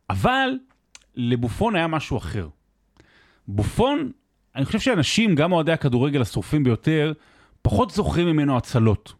[0.09, 0.49] אבל
[1.15, 2.47] לבופון היה משהו אחר.
[3.47, 4.11] בופון,
[4.55, 7.13] אני חושב שאנשים, גם אוהדי הכדורגל השרופים ביותר,
[7.61, 9.13] פחות זוכרים ממנו הצלות.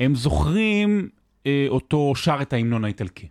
[0.00, 1.08] הם זוכרים
[1.46, 3.28] אה, אותו שר את ההמנון האיטלקי.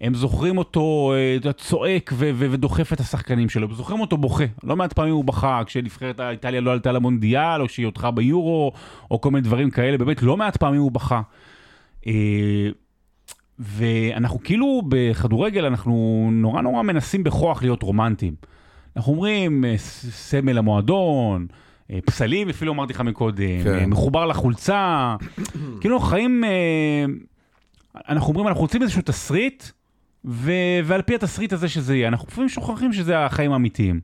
[0.00, 1.14] הם זוכרים אותו
[1.46, 4.44] אה, צועק ו- ו- ודוחף את השחקנים שלו, הם זוכרים אותו בוכה.
[4.64, 8.72] לא מעט פעמים הוא בכה כשנבחרת איטליה לא עלתה למונדיאל, או שהיא הודחה ביורו,
[9.10, 11.20] או כל מיני דברים כאלה, באמת לא מעט פעמים הוא בכה.
[12.06, 12.12] אה,
[13.58, 18.34] ואנחנו כאילו בכדורגל, אנחנו נורא נורא מנסים בכוח להיות רומנטיים.
[18.96, 21.46] אנחנו אומרים, אה, סמל המועדון,
[22.04, 23.90] פסלים, אפילו אמרתי לך מקודם, כן.
[23.90, 25.16] מחובר לחולצה.
[25.80, 26.44] כאילו חיים,
[28.08, 29.64] אנחנו אומרים, אנחנו רוצים איזשהו תסריט,
[30.24, 34.00] ו- ועל פי התסריט הזה שזה יהיה, אנחנו לפעמים שוכחים שזה החיים האמיתיים.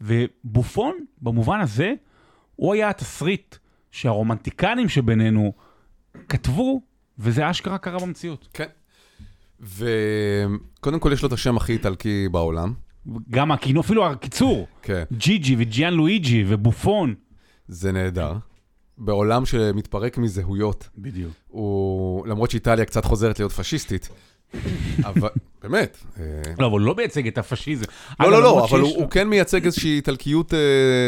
[0.00, 1.92] ובופון, במובן הזה,
[2.56, 3.56] הוא היה התסריט
[3.90, 5.52] שהרומנטיקנים שבינינו
[6.28, 6.80] כתבו,
[7.18, 8.48] וזה אשכרה קרה במציאות.
[8.54, 8.66] כן.
[9.60, 12.74] וקודם כל יש לו את השם הכי איטלקי בעולם.
[13.30, 15.02] גם הכינו, אפילו הקיצור, כן.
[15.12, 17.14] ג'י ג'י וג'יאן לואיג'י ובופון.
[17.68, 18.32] זה נהדר.
[18.98, 21.32] בעולם שמתפרק מזהויות, בדיוק.
[21.48, 24.08] הוא, למרות שאיטליה קצת חוזרת להיות פשיסטית,
[25.04, 25.28] אבל
[25.62, 25.98] באמת.
[26.58, 27.84] לא, אבל הוא לא מייצג את הפשיזם.
[28.20, 30.58] לא, לא, לא, אבל הוא כן מייצג איזושהי איטלקיות אה,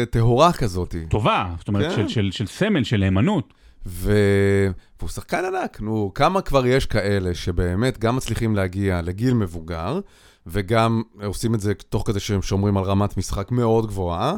[0.09, 0.95] טהורה כזאת.
[1.09, 2.09] טובה, זאת אומרת, כן.
[2.09, 3.53] של- סמל, של נאמנות.
[3.85, 9.99] והוא שחקן ענק, נו, כמה כבר יש כאלה שבאמת גם מצליחים להגיע לגיל מבוגר,
[10.47, 14.35] וגם עושים את זה תוך כדי שהם שומרים על רמת משחק מאוד גבוהה.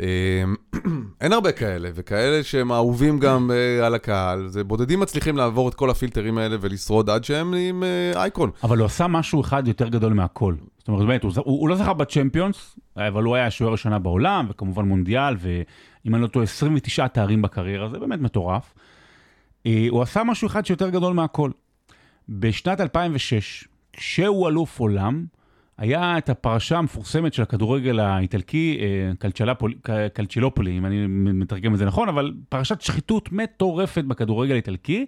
[0.00, 0.44] אה,
[1.20, 5.74] אין הרבה כאלה, וכאלה שהם אהובים גם אה, על הקהל, זה בודדים מצליחים לעבור את
[5.74, 8.50] כל הפילטרים האלה ולשרוד עד שהם נהיים אה, אייקון.
[8.62, 10.54] אבל הוא עשה משהו אחד יותר גדול מהכל.
[10.78, 14.46] זאת אומרת, באמת, הוא, הוא, הוא לא זכה בצ'מפיונס, אבל הוא היה השוער השנה בעולם,
[14.50, 18.74] וכמובן מונדיאל, ואם אני לא טועה, 29 תארים בקריירה, זה באמת מטורף.
[19.66, 21.50] אה, הוא עשה משהו אחד שיותר גדול מהכל.
[22.28, 25.24] בשנת 2006, כשהוא אלוף עולם,
[25.78, 31.78] היה את הפרשה המפורסמת של הכדורגל האיטלקי, אה, קלצ'לפול- ק- קלצ'ילופולי, אם אני מתרגם את
[31.78, 35.06] זה נכון, אבל פרשת שחיתות מטורפת בכדורגל האיטלקי,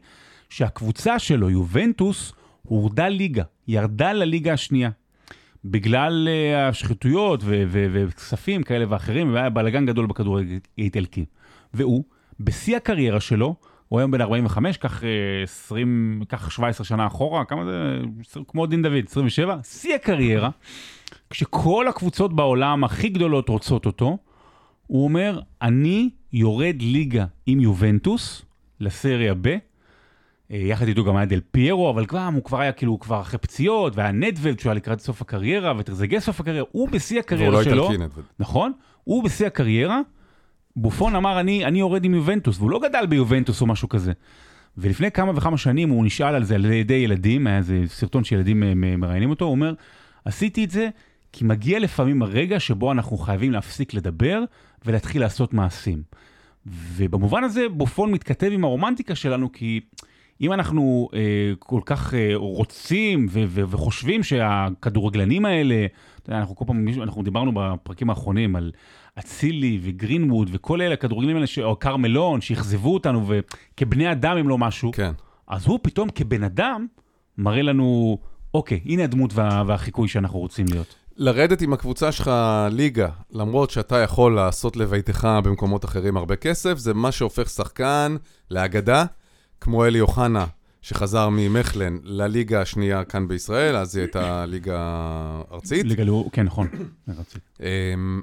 [0.48, 4.90] שהקבוצה שלו, יובנטוס, הורדה ליגה, ירדה לליגה השנייה.
[5.64, 11.24] בגלל אה, השחיתויות וכספים כאלה ואחרים, והיה בלאגן גדול בכדורגל האיטלקי.
[11.74, 12.04] והוא,
[12.40, 13.54] בשיא הקריירה שלו,
[13.90, 15.08] הוא היום בן 45, כך אה,
[15.42, 17.98] 20, כך 17 שנה אחורה, כמה זה?
[18.48, 20.50] כמו דין דוד, 27, שיא הקריירה,
[21.30, 24.18] כשכל הקבוצות בעולם הכי גדולות רוצות אותו,
[24.86, 28.42] הוא אומר, אני יורד ליגה עם יובנטוס
[28.80, 29.56] לסריה ב', אה,
[30.50, 33.38] יחד איתו גם היה דל פיירו, אבל כבר, הוא כבר היה כאילו, הוא כבר אחרי
[33.38, 37.52] פציעות, והיה נדוולד שהוא היה לקראת סוף הקריירה, וטרזגה סוף הקריירה, הוא בשיא והוא הקריירה
[37.52, 38.24] לא שלו, איטלקי נדווד.
[38.38, 38.72] נכון?
[39.04, 40.00] הוא בשיא הקריירה,
[40.76, 44.12] בופון אמר, אני, אני יורד עם יובנטוס, והוא לא גדל ביובנטוס או משהו כזה.
[44.78, 48.62] ולפני כמה וכמה שנים הוא נשאל על זה על ידי ילדים, היה איזה סרטון שילדים
[48.62, 49.74] אה, מראיינים אותו, הוא אומר,
[50.24, 50.88] עשיתי את זה
[51.32, 54.44] כי מגיע לפעמים הרגע שבו אנחנו חייבים להפסיק לדבר
[54.86, 56.02] ולהתחיל לעשות מעשים.
[56.66, 59.80] ובמובן הזה בופון מתכתב עם הרומנטיקה שלנו, כי
[60.40, 61.20] אם אנחנו אה,
[61.58, 65.86] כל כך אה, רוצים ו- ו- וחושבים שהכדורגלנים האלה,
[66.22, 68.72] אתה יודע, אנחנו כל פעם, אנחנו דיברנו בפרקים האחרונים על
[69.18, 74.58] אצילי וגרינווד וכל אלה, הכדורגלנים האלה, ש- או קרמלון, שאכזבו אותנו, וכבני אדם הם לא
[74.58, 75.12] משהו, כן.
[75.48, 76.86] אז הוא פתאום כבן אדם
[77.38, 78.18] מראה לנו,
[78.54, 80.94] אוקיי, הנה הדמות וה- והחיקוי שאנחנו רוצים להיות.
[81.16, 82.30] לרדת עם הקבוצה שלך
[82.70, 88.16] ליגה, למרות שאתה יכול לעשות לביתך במקומות אחרים הרבה כסף, זה מה שהופך שחקן
[88.50, 89.04] לאגדה,
[89.60, 90.46] כמו אלי אוחנה,
[90.82, 95.86] שחזר ממכלן לליגה השנייה כאן בישראל, אז היא הייתה ליגה ארצית.
[95.86, 96.68] ליגה לאו, כן, נכון,
[97.06, 97.38] זה רציתי.
[97.60, 98.20] אמ,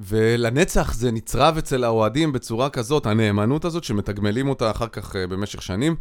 [0.00, 5.62] ולנצח זה נצרב אצל האוהדים בצורה כזאת, הנאמנות הזאת, שמתגמלים אותה אחר כך אה, במשך
[5.62, 5.96] שנים.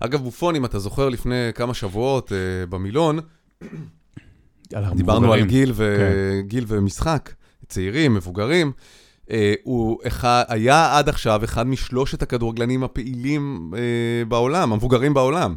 [0.00, 3.18] אגב, בופון, אם אתה זוכר, לפני כמה שבועות אה, במילון,
[4.94, 5.32] דיברנו.
[5.32, 6.40] על גיל, ו...
[6.46, 7.32] גיל ומשחק,
[7.68, 8.72] צעירים, מבוגרים.
[9.30, 13.80] אה, הוא אחד, היה עד עכשיו אחד משלושת הכדורגלנים הפעילים אה,
[14.28, 15.54] בעולם, המבוגרים בעולם.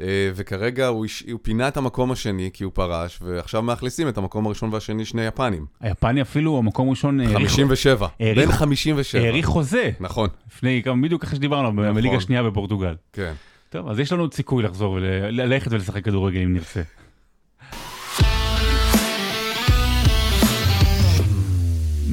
[0.00, 1.22] אה, וכרגע הוא, הש...
[1.32, 5.26] הוא פינה את המקום השני כי הוא פרש, ועכשיו מאכלסים את המקום הראשון והשני, שני
[5.26, 5.66] יפנים.
[5.80, 9.22] היפני אפילו, המקום הראשון, האריך- 57, העריך- בן 57.
[9.22, 11.94] האריך חוזה, נכון, לפני, כמה- בדיוק אחרי שדיברנו, נכון.
[11.94, 12.94] בליגה שנייה בפורטוגל.
[13.12, 13.32] כן.
[13.70, 16.82] טוב, אז יש לנו עוד סיכוי לחזור וללכת ולשחק כדורגל אם נרצה.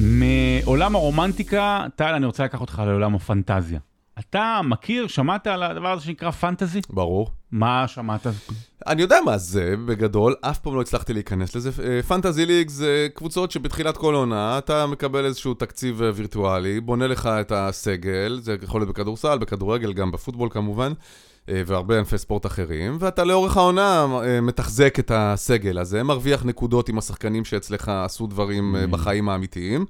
[0.00, 3.78] מעולם הרומנטיקה, טל, אני רוצה לקחת אותך לעולם הפנטזיה.
[4.18, 6.80] אתה מכיר, שמעת על הדבר הזה שנקרא פנטזי?
[6.90, 7.30] ברור.
[7.52, 8.26] מה שמעת?
[8.86, 11.70] אני יודע מה זה, בגדול, אף פעם לא הצלחתי להיכנס לזה.
[11.84, 17.06] אה, פנטזי ליג זה קבוצות שבתחילת כל עונה אתה מקבל איזשהו תקציב אה, וירטואלי, בונה
[17.06, 20.92] לך את הסגל, זה יכול להיות בכדורסל, בכדורגל, גם בפוטבול כמובן,
[21.66, 26.98] והרבה ענפי ספורט אחרים, ואתה לאורך העונה אה, מתחזק את הסגל הזה, מרוויח נקודות עם
[26.98, 28.86] השחקנים שאצלך עשו דברים אה, Mm.
[28.86, 29.86] בחיים האמיתיים,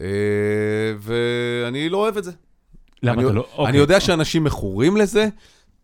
[0.00, 0.06] אה,
[0.98, 2.30] ואני לא אוהב את זה.
[3.02, 3.48] למה אני, אתה לא?
[3.52, 3.76] אני אוקיי.
[3.76, 5.28] יודע שאנשים מכורים לזה,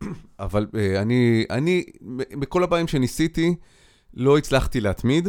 [0.40, 0.66] אבל
[0.98, 1.85] אני, אני,
[2.38, 3.55] בכל הפעמים שניסיתי,
[4.14, 5.29] לא הצלחתי להתמיד.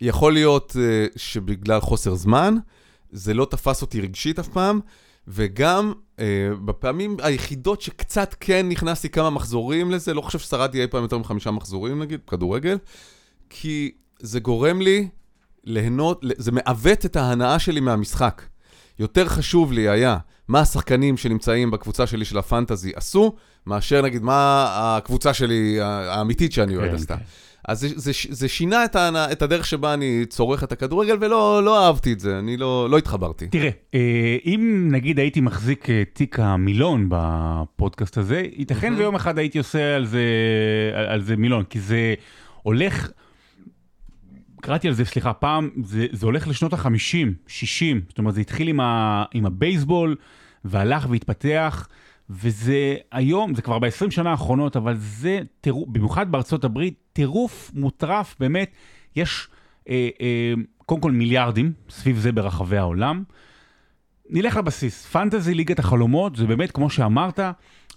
[0.00, 0.76] יכול להיות
[1.16, 2.56] שבגלל חוסר זמן,
[3.12, 4.80] זה לא תפס אותי רגשית אף פעם,
[5.28, 5.92] וגם
[6.64, 11.50] בפעמים היחידות שקצת כן נכנסתי כמה מחזורים לזה, לא חושב ששרדתי אי פעם יותר מחמישה
[11.50, 12.78] מחזורים נגיד, כדורגל,
[13.50, 15.08] כי זה גורם לי
[15.64, 18.42] ליהנות, זה מעוות את ההנאה שלי מהמשחק.
[18.98, 23.34] יותר חשוב לי היה מה השחקנים שנמצאים בקבוצה שלי של הפנטזי עשו,
[23.66, 27.16] מאשר נגיד מה הקבוצה שלי האמיתית שאני אוהד כן, עשתה.
[27.16, 27.22] כן.
[27.68, 31.64] אז זה, זה, זה שינה את, ההנאה, את הדרך שבה אני צורך את הכדורגל, ולא
[31.64, 33.46] לא אהבתי את זה, אני לא, לא התחברתי.
[33.46, 39.00] תראה, אה, אם נגיד הייתי מחזיק אה, תיק המילון בפודקאסט הזה, ייתכן מהמם.
[39.00, 40.24] ויום אחד הייתי עושה על זה,
[40.94, 42.14] על, על זה מילון, כי זה
[42.62, 43.10] הולך,
[44.60, 46.88] קראתי על זה, סליחה, פעם, זה, זה הולך לשנות ה-50,
[47.46, 50.16] 60, זאת אומרת, זה התחיל עם, ה, עם הבייסבול,
[50.64, 51.88] והלך והתפתח,
[52.30, 58.34] וזה היום, זה כבר ב-20 שנה האחרונות, אבל זה טירוף, במיוחד בארצות הברית, טירוף מוטרף,
[58.40, 58.70] באמת,
[59.16, 59.48] יש
[59.88, 60.54] אה, אה,
[60.86, 63.22] קודם כל מיליארדים סביב זה ברחבי העולם.
[64.30, 67.40] נלך לבסיס, פנטזי ליגת החלומות, זה באמת, כמו שאמרת,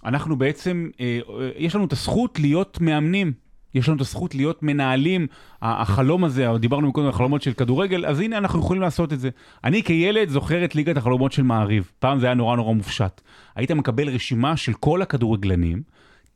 [0.04, 3.32] אנחנו בעצם, אה, אה, יש לנו את הזכות להיות מאמנים.
[3.74, 5.26] יש לנו את הזכות להיות מנהלים,
[5.62, 9.30] החלום הזה, דיברנו קודם על חלומות של כדורגל, אז הנה אנחנו יכולים לעשות את זה.
[9.64, 13.20] אני כילד זוכר את ליגת החלומות של מעריב, פעם זה היה נורא נורא מופשט.
[13.54, 15.82] היית מקבל רשימה של כל הכדורגלנים,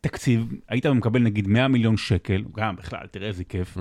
[0.02, 3.78] תקציב, היית מקבל נגיד 100 מיליון שקל, גם בכלל, תראה איזה כיף.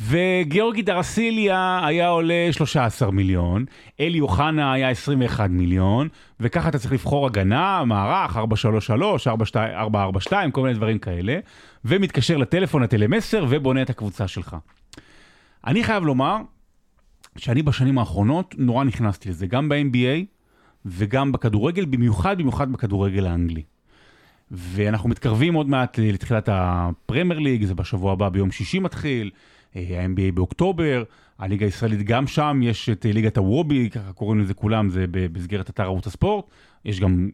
[0.00, 3.64] וגיאורגי דרסיליה היה עולה 13 מיליון,
[4.00, 6.08] אלי אוחנה היה 21 מיליון,
[6.40, 11.38] וככה אתה צריך לבחור הגנה, מערך, 433, 442, כל מיני דברים כאלה,
[11.84, 14.56] ומתקשר לטלפון, לטלמסר, ובונה את הקבוצה שלך.
[15.66, 16.36] אני חייב לומר
[17.36, 20.24] שאני בשנים האחרונות נורא נכנסתי לזה, גם ב-NBA
[20.86, 23.62] וגם בכדורגל, במיוחד במיוחד בכדורגל האנגלי.
[24.50, 29.30] ואנחנו מתקרבים עוד מעט לתחילת הפרמייר ליג, זה בשבוע הבא ביום שישי מתחיל,
[29.76, 31.02] אה, ה-NBA באוקטובר,
[31.38, 35.70] הליגה הישראלית גם שם, יש את אה, ליגת הוובי, ככה קוראים לזה כולם, זה במסגרת
[35.70, 36.44] אתר ערוץ הספורט,
[36.84, 37.30] יש גם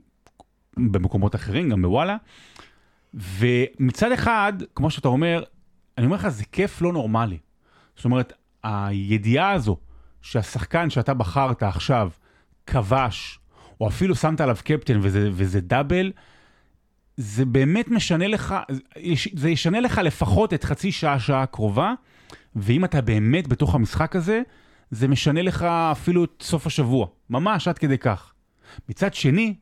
[0.77, 2.17] במקומות אחרים, גם בוואלה.
[3.15, 5.43] ומצד אחד, כמו שאתה אומר,
[5.99, 7.39] אני אומר לך, זה כיף לא נורמלי.
[7.97, 9.77] זאת אומרת, הידיעה הזו
[10.23, 12.11] שהשחקן שאתה בחרת עכשיו
[12.67, 13.39] כבש,
[13.81, 16.13] או אפילו שמת עליו קפטן וזה, וזה דאבל,
[17.17, 18.55] זה באמת משנה לך,
[19.35, 21.95] זה ישנה לך לפחות את חצי שעה, שעה הקרובה,
[22.57, 24.43] ואם אתה באמת בתוך המשחק הזה,
[24.91, 28.33] זה משנה לך אפילו את סוף השבוע, ממש עד כדי כך.
[28.89, 29.55] מצד שני,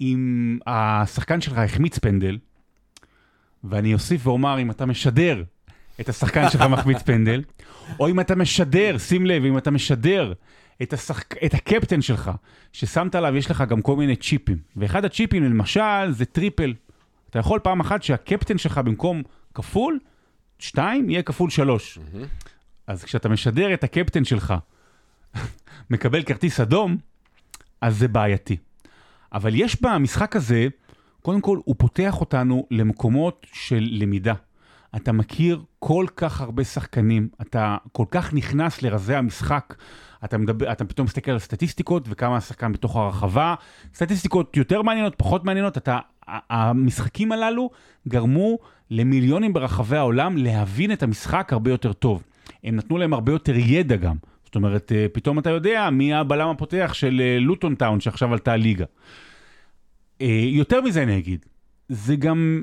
[0.00, 2.38] אם השחקן שלך החמיץ פנדל,
[3.64, 5.42] ואני אוסיף ואומר, אם אתה משדר
[6.00, 7.42] את השחקן שלך מחמיץ פנדל,
[8.00, 10.32] או אם אתה משדר, שים לב, אם אתה משדר
[10.82, 11.44] את, השחק...
[11.44, 12.30] את הקפטן שלך,
[12.72, 14.58] ששמת עליו, יש לך גם כל מיני צ'יפים.
[14.76, 16.74] ואחד הצ'יפים, למשל, זה triple.
[17.30, 19.22] אתה יכול פעם אחת שהקפטן שלך במקום
[19.54, 19.98] כפול,
[20.58, 21.98] שתיים, יהיה כפול שלוש.
[21.98, 22.26] Mm-hmm.
[22.86, 24.54] אז כשאתה משדר את הקפטן שלך,
[25.90, 26.96] מקבל כרטיס אדום,
[27.80, 28.56] אז זה בעייתי.
[29.32, 30.68] אבל יש במשחק הזה,
[31.22, 34.34] קודם כל, הוא פותח אותנו למקומות של למידה.
[34.96, 39.74] אתה מכיר כל כך הרבה שחקנים, אתה כל כך נכנס לרזי המשחק,
[40.24, 43.54] אתה, מדבר, אתה פתאום מסתכל על סטטיסטיקות וכמה השחקן בתוך הרחבה,
[43.94, 47.70] סטטיסטיקות יותר מעניינות, פחות מעניינות, אתה, המשחקים הללו
[48.08, 48.58] גרמו
[48.90, 52.22] למיליונים ברחבי העולם להבין את המשחק הרבה יותר טוב.
[52.64, 54.16] הם נתנו להם הרבה יותר ידע גם.
[54.44, 58.56] זאת אומרת, אה, פתאום אתה יודע מי הבלם הפותח של אה, לוטון טאון שעכשיו עלתה
[58.56, 58.84] ליגה.
[60.20, 61.46] אה, יותר מזה אני אגיד,
[61.88, 62.62] זה גם,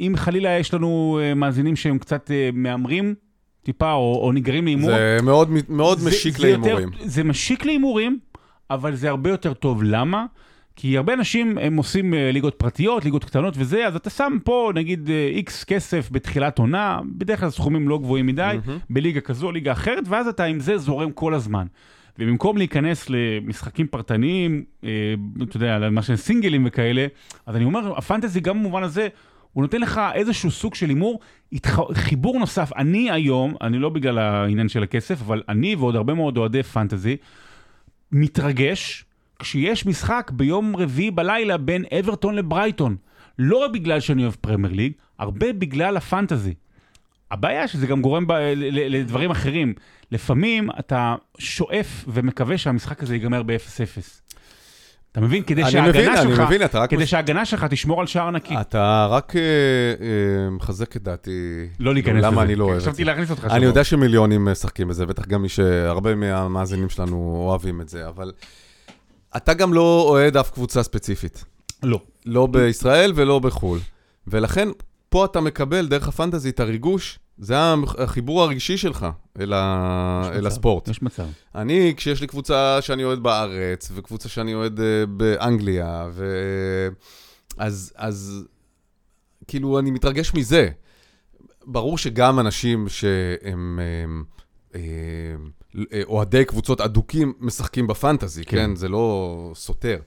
[0.00, 3.14] אם חלילה יש לנו מאזינים שהם קצת מהמרים,
[3.62, 4.90] טיפה, או, או נגררים להימור.
[4.90, 6.88] זה מאוד, מאוד זה, משיק להימורים.
[7.04, 8.18] זה משיק להימורים,
[8.70, 9.82] אבל זה הרבה יותר טוב.
[9.82, 10.26] למה?
[10.76, 14.72] כי הרבה אנשים הם עושים אה, ליגות פרטיות, ליגות קטנות וזה, אז אתה שם פה
[14.74, 18.70] נגיד איקס אה, כסף בתחילת עונה, בדרך כלל סכומים לא גבוהים מדי, mm-hmm.
[18.90, 21.66] בליגה כזו ליגה אחרת, ואז אתה עם זה זורם כל הזמן.
[22.18, 24.90] ובמקום להיכנס למשחקים פרטניים, אה,
[25.42, 27.06] אתה יודע, למה שהם סינגלים וכאלה,
[27.46, 29.08] אז אני אומר, הפנטזי גם במובן הזה,
[29.52, 31.20] הוא נותן לך איזשהו סוג של הימור,
[31.92, 32.72] חיבור נוסף.
[32.76, 37.16] אני היום, אני לא בגלל העניין של הכסף, אבל אני ועוד הרבה מאוד אוהדי פנטזי,
[38.12, 39.04] מתרגש
[39.38, 42.96] כשיש משחק ביום רביעי בלילה בין אברטון לברייטון.
[43.38, 46.54] לא רק בגלל שאני אוהב פרמייר ליג, הרבה בגלל הפנטזי.
[47.30, 49.74] הבעיה שזה גם גורם ב- לדברים אחרים.
[50.10, 54.02] לפעמים אתה שואף ומקווה שהמשחק הזה ייגמר ב-0-0.
[55.12, 55.42] אתה מבין?
[55.42, 56.90] כדי שההגנה שלך, אני מבין, אתה רק...
[56.90, 58.60] כדי שההגנה שלך תשמור על שער נקי.
[58.60, 61.68] אתה רק אה, אה, מחזק את דעתי.
[61.80, 62.26] לא להיכנס לזה.
[62.26, 62.86] למה אני לא אוהב את זה.
[62.86, 63.56] חשבתי להכניס אותך שבוע.
[63.56, 68.32] אני יודע שמיליונים משחקים בזה, בטח גם מי שהרבה מהמאזינים שלנו אוהבים את זה, אבל
[69.36, 71.44] אתה גם לא אוהד אף קבוצה ספציפית.
[71.82, 72.00] לא.
[72.26, 73.78] לא בישראל ולא בחו"ל.
[74.26, 74.68] ולכן,
[75.08, 77.54] פה אתה מקבל דרך הפנטזי את הריגוש, זה
[77.98, 79.06] החיבור הרגשי שלך
[79.40, 80.30] אל, ה...
[80.34, 80.88] אל הספורט.
[80.88, 81.26] יש מצב.
[81.54, 86.26] אני, כשיש לי קבוצה שאני אוהד בארץ, וקבוצה שאני אוהד uh, באנגליה, ו...
[87.58, 88.44] אז, אז
[89.46, 90.68] כאילו, אני מתרגש מזה.
[91.64, 93.38] ברור שגם אנשים שהם...
[93.44, 93.80] הם,
[94.74, 95.50] הם,
[95.92, 98.56] אה, אוהדי קבוצות אדוקים משחקים בפנטזי, כן?
[98.56, 98.76] כן?
[98.76, 100.00] זה לא סותר.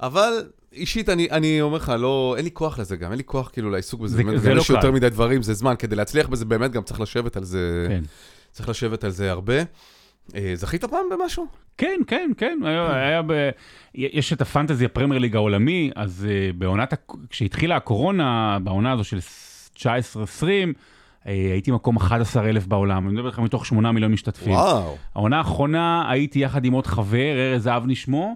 [0.00, 3.50] אבל אישית, אני, אני אומר לך, לא, אין לי כוח לזה גם, אין לי כוח
[3.52, 4.16] כאילו לעיסוק בזה.
[4.16, 4.60] זה, באמת, זה לא קל.
[4.60, 5.74] יש יותר מדי דברים, זה זמן.
[5.78, 8.02] כדי להצליח בזה, באמת גם צריך לשבת על זה, כן.
[8.52, 9.54] צריך לשבת על זה הרבה.
[10.34, 11.46] אה, זכית פעם במשהו?
[11.78, 13.50] כן, כן, כן, היה, היה ב...
[13.94, 16.94] יש את הפנטזי הפרמייר ליג העולמי, אז uh, בעונת,
[17.30, 19.18] כשהתחילה הקורונה, בעונה הזו של
[19.76, 19.82] 19-20,
[21.26, 24.52] אה, הייתי מקום 11 אלף בעולם, אני מדבר איתך מתוך 8 מיליון משתתפים.
[24.52, 24.96] וואו.
[25.14, 28.34] העונה האחרונה הייתי יחד עם עוד חבר, ארז אבני שמו, אה,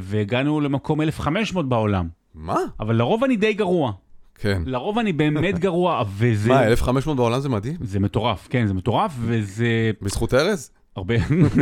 [0.00, 2.08] והגענו למקום 1,500 בעולם.
[2.34, 2.58] מה?
[2.80, 3.92] אבל לרוב אני די גרוע.
[4.34, 4.62] כן.
[4.66, 6.48] לרוב אני באמת גרוע, וזה...
[6.48, 7.76] מה, 1,500 בעולם זה מדהים?
[7.80, 9.90] זה מטורף, כן, זה מטורף, וזה...
[10.02, 10.70] בזכות ארז?
[10.96, 11.14] הרבה,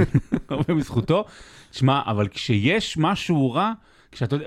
[0.51, 1.25] הרבה בזכותו.
[1.73, 3.73] שמע, אבל כשיש משהו רע,
[4.13, 4.47] כשאתה יודע,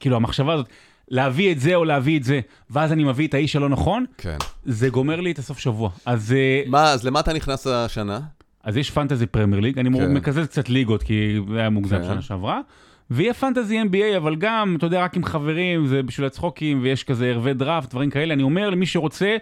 [0.00, 0.66] כאילו המחשבה הזאת,
[1.08, 2.40] להביא את זה או להביא את זה,
[2.70, 4.36] ואז אני מביא את האיש הלא נכון, כן.
[4.64, 5.90] זה גומר לי את הסוף שבוע.
[6.06, 8.20] אז, אה, מה, אז למה אתה נכנס השנה?
[8.62, 10.14] אז יש Fantasy Premier League, אני כן.
[10.14, 12.04] מקזז קצת ליגות, כי זה היה מוגזם כן.
[12.04, 12.60] שנה שעברה.
[13.10, 17.26] ויהיה fantasy NBA, אבל גם, אתה יודע, רק עם חברים, זה בשביל הצחוקים, ויש כזה
[17.26, 18.34] ערבי דראפט, דברים כאלה.
[18.34, 19.36] אני אומר למי שרוצה,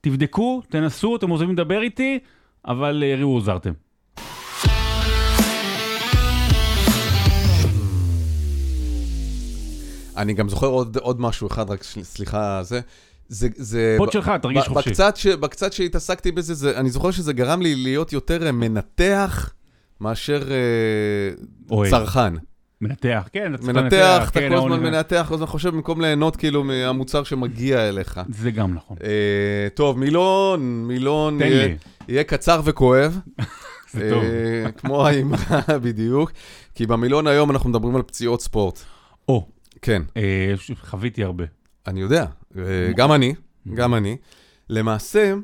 [0.00, 2.18] תבדקו, תנסו, אתם מוזמנים לדבר איתי,
[2.66, 3.72] אבל אה, ראו הוזהרתם.
[10.16, 12.80] אני גם זוכר עוד, עוד משהו אחד, רק סליחה, זה.
[13.28, 13.94] זה, זה...
[13.98, 14.90] pod שלך, תרגיש חופשי.
[14.90, 19.52] בקצת, ש, בקצת שהתעסקתי בזה, זה, אני זוכר שזה גרם לי להיות יותר מנתח
[20.00, 20.42] מאשר
[21.72, 21.90] אה.
[21.90, 22.34] צרכן.
[22.80, 26.36] מנתח, כן, אתה צריך מנתח, אתה כן, כל הזמן מנתח, כל הזמן חושב במקום ליהנות
[26.36, 28.20] כאילו מהמוצר שמגיע אליך.
[28.28, 28.96] זה גם נכון.
[29.04, 31.74] אה, טוב, מילון, מילון יהיה,
[32.08, 33.18] יהיה קצר וכואב.
[33.92, 34.24] זה טוב.
[34.24, 36.32] אה, כמו האמרה בדיוק.
[36.74, 38.78] כי במילון היום אנחנו מדברים על פציעות ספורט.
[39.28, 39.48] או,
[39.82, 40.02] כן.
[40.16, 41.44] אה, חוויתי הרבה.
[41.86, 42.24] אני יודע,
[42.58, 42.62] אה,
[42.96, 43.34] גם אני,
[43.74, 44.16] גם אני.
[44.70, 45.34] למעשה,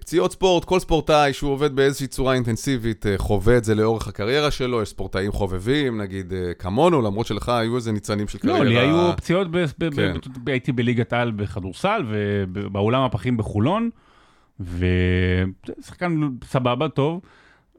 [0.00, 4.50] פציעות ספורט, כל ספורטאי שהוא עובד באיזושהי צורה אינטנסיבית, אה, חווה את זה לאורך הקריירה
[4.50, 8.58] שלו, יש ספורטאים חובבים, נגיד אה, כמונו, למרות שלך היו איזה ניצנים של קריירה.
[8.58, 9.46] לא, לי היו פציעות,
[9.96, 10.16] כן.
[10.46, 13.90] הייתי בליגת העל בכדורסל, ובאולם הפחים בחולון,
[14.60, 17.20] ושחקן סבבה, טוב.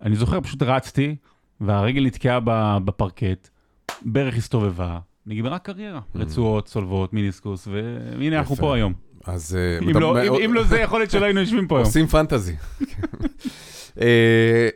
[0.01, 1.15] אני זוכר, פשוט רצתי,
[1.61, 2.39] והרגל נתקעה
[2.85, 3.49] בפרקט,
[4.01, 5.99] ברך הסתובבה, נגמרה קריירה.
[6.15, 7.67] רצועות, צולבות, מיניסקוס,
[8.17, 8.59] והנה אנחנו Mm.
[8.59, 8.93] פה היום.
[9.27, 9.55] אז...
[9.55, 11.85] אה, אם לא- אם- אם לא זה, יכול להיות שלא היינו יושבים פה היום.
[11.85, 12.55] עושים פנטזי.
[14.01, 14.69] אה,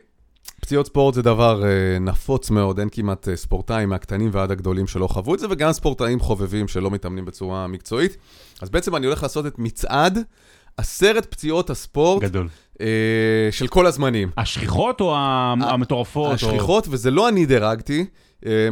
[0.60, 1.68] פציעות ספורט זה דבר אה,
[2.00, 6.68] נפוץ מאוד, אין כמעט ספורטאים מהקטנים ועד הגדולים שלא חוו את זה, וגם ספורטאים חובבים
[6.68, 8.16] שלא מתאמנים בצורה מקצועית.
[8.62, 10.18] אז בעצם אני הולך לעשות את מצעד
[10.76, 12.48] עשרת פציעות הספורט גדול.
[13.50, 14.30] של כל הזמנים.
[14.36, 16.28] השכיחות או המטורפות?
[16.28, 18.06] או- השכיחות, וזה לא אני דירגתי,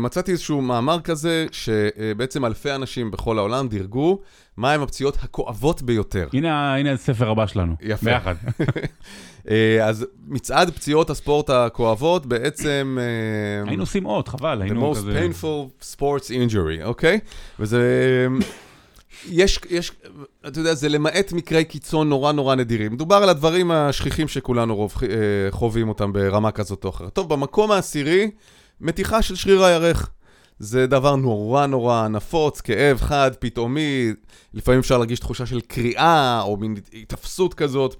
[0.00, 4.20] מצאתי איזשהו מאמר כזה, שבעצם אלפי אנשים בכל העולם דירגו
[4.56, 6.28] מהם הפציעות הכואבות ביותר.
[6.32, 7.74] הנה הנה הספר הבא שלנו.
[7.80, 8.04] יפה.
[8.04, 8.34] ביחד.
[9.50, 12.98] אה, אז מצעד פציעות הספורט הכואבות בעצם...
[13.00, 15.20] אה, היינו עושים עוד, חבל, The היינו most כזה...
[15.20, 17.20] painful sports injury, אוקיי?
[17.60, 18.26] וזה...
[19.28, 19.92] יש, יש,
[20.46, 22.92] אתה יודע, זה למעט מקרי קיצון נורא נורא נדירים.
[22.92, 25.08] מדובר על הדברים השכיחים שכולנו רוב, אה,
[25.50, 27.12] חווים אותם ברמה כזאת או אחרת.
[27.12, 28.30] טוב, במקום העשירי,
[28.80, 30.10] מתיחה של שריר הירך.
[30.58, 34.12] זה דבר נורא נורא נפוץ, כאב חד, פתאומי,
[34.54, 37.96] לפעמים אפשר להרגיש תחושה של קריאה או מין התאפסות כזאת.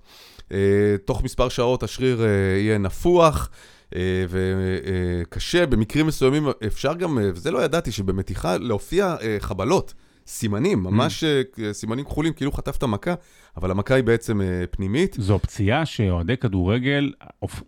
[0.53, 2.29] אה, תוך מספר שעות השריר אה,
[2.59, 3.51] יהיה נפוח.
[3.97, 9.95] אה, וקשה, במקרים מסוימים אפשר גם, אה, וזה לא ידעתי, שבמתיחה להופיע אה, חבלות,
[10.27, 13.15] סימנים, ממש אה, סימנים כחולים, כאילו חטפת מכה,
[13.57, 15.17] אבל המכה היא בעצם אה, פנימית.
[15.19, 17.13] זו פציעה שאוהדי כדורגל,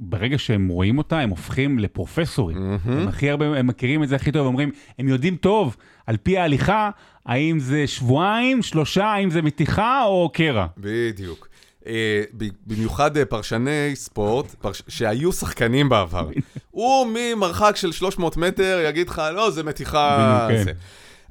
[0.00, 2.78] ברגע שהם רואים אותה, הם הופכים לפרופסורים.
[2.84, 5.76] הם הכי הרבה, הם מכירים את זה הכי טוב, אומרים, הם יודעים טוב,
[6.07, 6.90] על פי ההליכה,
[7.26, 10.66] האם זה שבועיים, שלושה, האם זה מתיחה או קרע.
[10.78, 11.48] בדיוק.
[11.86, 12.22] אה,
[12.66, 14.82] במיוחד פרשני ספורט, פרש...
[14.88, 16.28] שהיו שחקנים בעבר.
[16.70, 20.48] הוא ממרחק של 300 מטר יגיד לך, לא, זה מתיחה...
[20.50, 20.64] כן.
[20.64, 20.72] זה.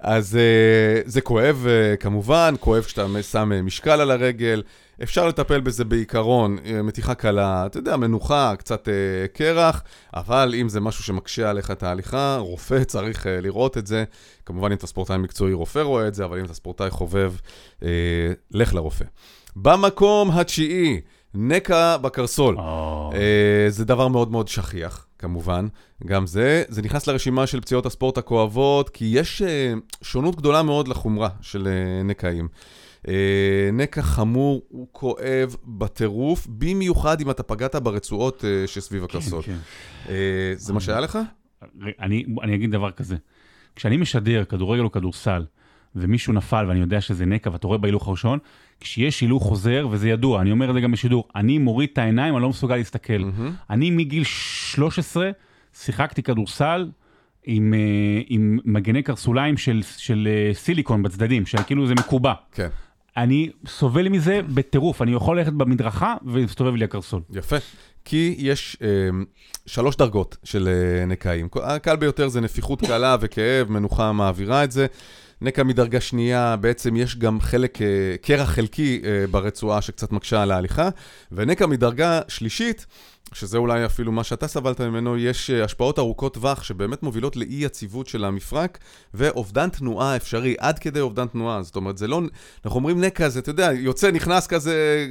[0.01, 4.63] אז uh, זה כואב uh, כמובן, כואב כשאתה שם uh, משקל על הרגל,
[5.03, 9.83] אפשר לטפל בזה בעיקרון, מתיחה קלה, אתה יודע, מנוחה, קצת uh, קרח,
[10.13, 14.03] אבל אם זה משהו שמקשה עליך את ההליכה, רופא צריך uh, לראות את זה.
[14.45, 17.33] כמובן, אם אתה ספורטאי מקצועי, רופא רואה את זה, אבל אם אתה ספורטאי חובב,
[17.79, 17.83] uh,
[18.51, 19.05] לך לרופא.
[19.55, 21.01] במקום התשיעי,
[21.33, 22.57] נקע בקרסול.
[22.57, 25.67] או, אה, זה דבר מאוד מאוד שכיח, כמובן,
[26.05, 26.63] גם זה.
[26.67, 31.67] זה נכנס לרשימה של פציעות הספורט הכואבות, כי יש אה, שונות גדולה מאוד לחומרה של
[31.67, 32.47] אה, נקעים.
[33.07, 39.41] אה, נקע חמור הוא כואב בטירוף, במיוחד אם אתה פגעת ברצועות אה, שסביב הקרסול.
[39.41, 39.57] כן,
[40.09, 41.11] אה, זה מה שהיה לך?
[41.11, 41.67] כן.
[41.99, 43.15] אני, אני אגיד דבר כזה,
[43.75, 45.45] כשאני משדר כדורגל או כדורסל,
[45.95, 48.39] ומישהו נפל ואני יודע שזה נקע ואתה רואה בהילוך הראשון,
[48.81, 52.35] כשיש הילוך חוזר, וזה ידוע, אני אומר את זה גם בשידור, אני מוריד את העיניים,
[52.35, 53.17] אני לא מסוגל להסתכל.
[53.17, 53.53] מהמם.
[53.69, 55.31] אני מגיל 13
[55.73, 56.89] שיחקתי כדורסל
[57.43, 62.33] עם, אה, עם מגני קרסוליים של, של אה, סיליקון בצדדים, שכאילו זה מקובע.
[62.51, 62.67] כן,
[63.17, 67.21] אני סובל מזה בטירוף, אני יכול ללכת במדרכה ולהסתובב לי הקרסול.
[67.33, 67.55] יפה.
[68.05, 68.87] כי יש אה,
[69.65, 71.47] שלוש דרגות של אה, נקעים.
[71.63, 74.85] הקל ביותר זה נפיחות קלה וכאב, מנוחה מעבירה את זה.
[75.41, 77.87] נקע מדרגה שנייה, בעצם יש גם חלק, אה,
[78.21, 80.89] קרע חלקי אה, ברצועה שקצת מקשה על ההליכה,
[81.31, 82.85] ונקע מדרגה שלישית,
[83.33, 87.55] שזה אולי אפילו מה שאתה סבלת ממנו, יש אה, השפעות ארוכות טווח שבאמת מובילות לאי
[87.55, 88.79] יציבות של המפרק
[89.13, 91.63] ואובדן תנועה אפשרי, עד כדי אובדן תנועה.
[91.63, 92.21] זאת אומרת, זה לא,
[92.65, 95.07] אנחנו אומרים נקע, זה, אתה יודע, יוצא, נכנס כזה,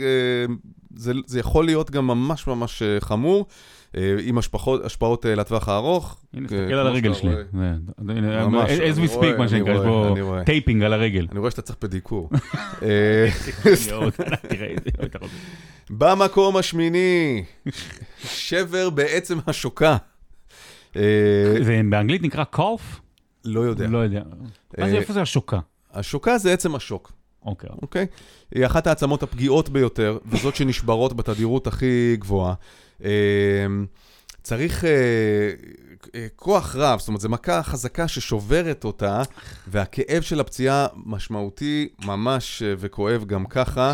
[0.97, 3.47] זה, זה יכול להיות גם ממש ממש חמור.
[3.97, 6.21] אה, עם השפעות, השפעות אה, לטווח הארוך.
[6.35, 7.35] הנה, אה, תסתכל על הרגל שלי.
[7.99, 10.15] ממש, as we speak, מה שנקרא, יש פה.
[10.47, 11.27] taping על הרגל.
[11.33, 12.31] אני רואה שאתה צריך פדיקור.
[15.91, 17.45] במקום השמיני,
[18.19, 19.97] שבר בעצם השוקה.
[20.95, 23.01] זה באנגלית נקרא קוף?
[23.45, 23.87] לא יודע.
[23.87, 24.23] לא יודע.
[24.79, 25.59] מה זה, איפה זה השוקה?
[25.93, 27.13] השוקה זה עצם השוק,
[27.47, 27.71] אוקיי.
[27.83, 28.07] אוקיי?
[28.55, 32.55] היא אחת העצמות הפגיעות ביותר, וזאת שנשברות בתדירות הכי גבוהה.
[33.05, 33.11] אה,
[34.43, 34.91] צריך אה,
[36.15, 39.23] אה, כוח רב, זאת אומרת, זו מכה חזקה ששוברת אותה,
[39.69, 43.93] והכאב של הפציעה משמעותי ממש אה, וכואב גם ככה.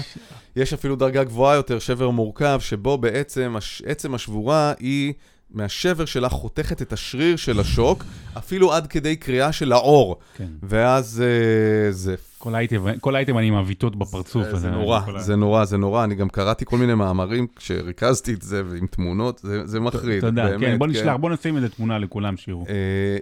[0.56, 5.12] יש אפילו דרגה גבוהה יותר, שבר מורכב, שבו בעצם הש- עצם השבורה היא
[5.50, 8.04] מהשבר שלה חותכת את השריר של השוק,
[8.38, 10.16] אפילו עד כדי קריאה של העור.
[10.36, 10.48] כן.
[10.62, 14.44] ואז אה, זה כל האייטם- כל אני עם הביטות בפרצוף.
[14.44, 16.04] זה, זה נורא, כל זה נורא, זה נורא.
[16.04, 20.44] אני גם קראתי כל מיני מאמרים כשריכזתי את זה ועם תמונות, זה, זה מחריד, תודה,
[20.48, 20.60] באמת.
[20.60, 22.64] כן, בוא נשלח, בוא נשים איזה תמונה לכולם שיראו.
[22.68, 22.74] אה,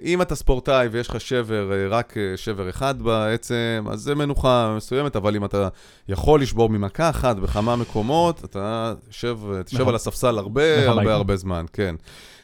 [0.04, 4.74] אם אתה ספורטאי ויש לך שבר, אה, רק אה, שבר אחד בעצם, אז זה מנוחה
[4.76, 5.68] מסוימת, אבל אם אתה
[6.08, 9.38] יכול לשבור ממכה אחת בכמה מקומות, אתה תשב,
[9.72, 9.88] נכון.
[9.88, 11.14] על הספסל הרבה הרבה.
[11.14, 11.94] הרבה זמן, כן.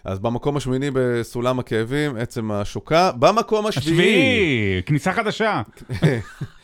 [0.04, 3.10] אז במקום השמיני בסולם הכאבים, עצם השוקה.
[3.18, 5.62] במקום השביעי, השביעי, כניסה חדשה.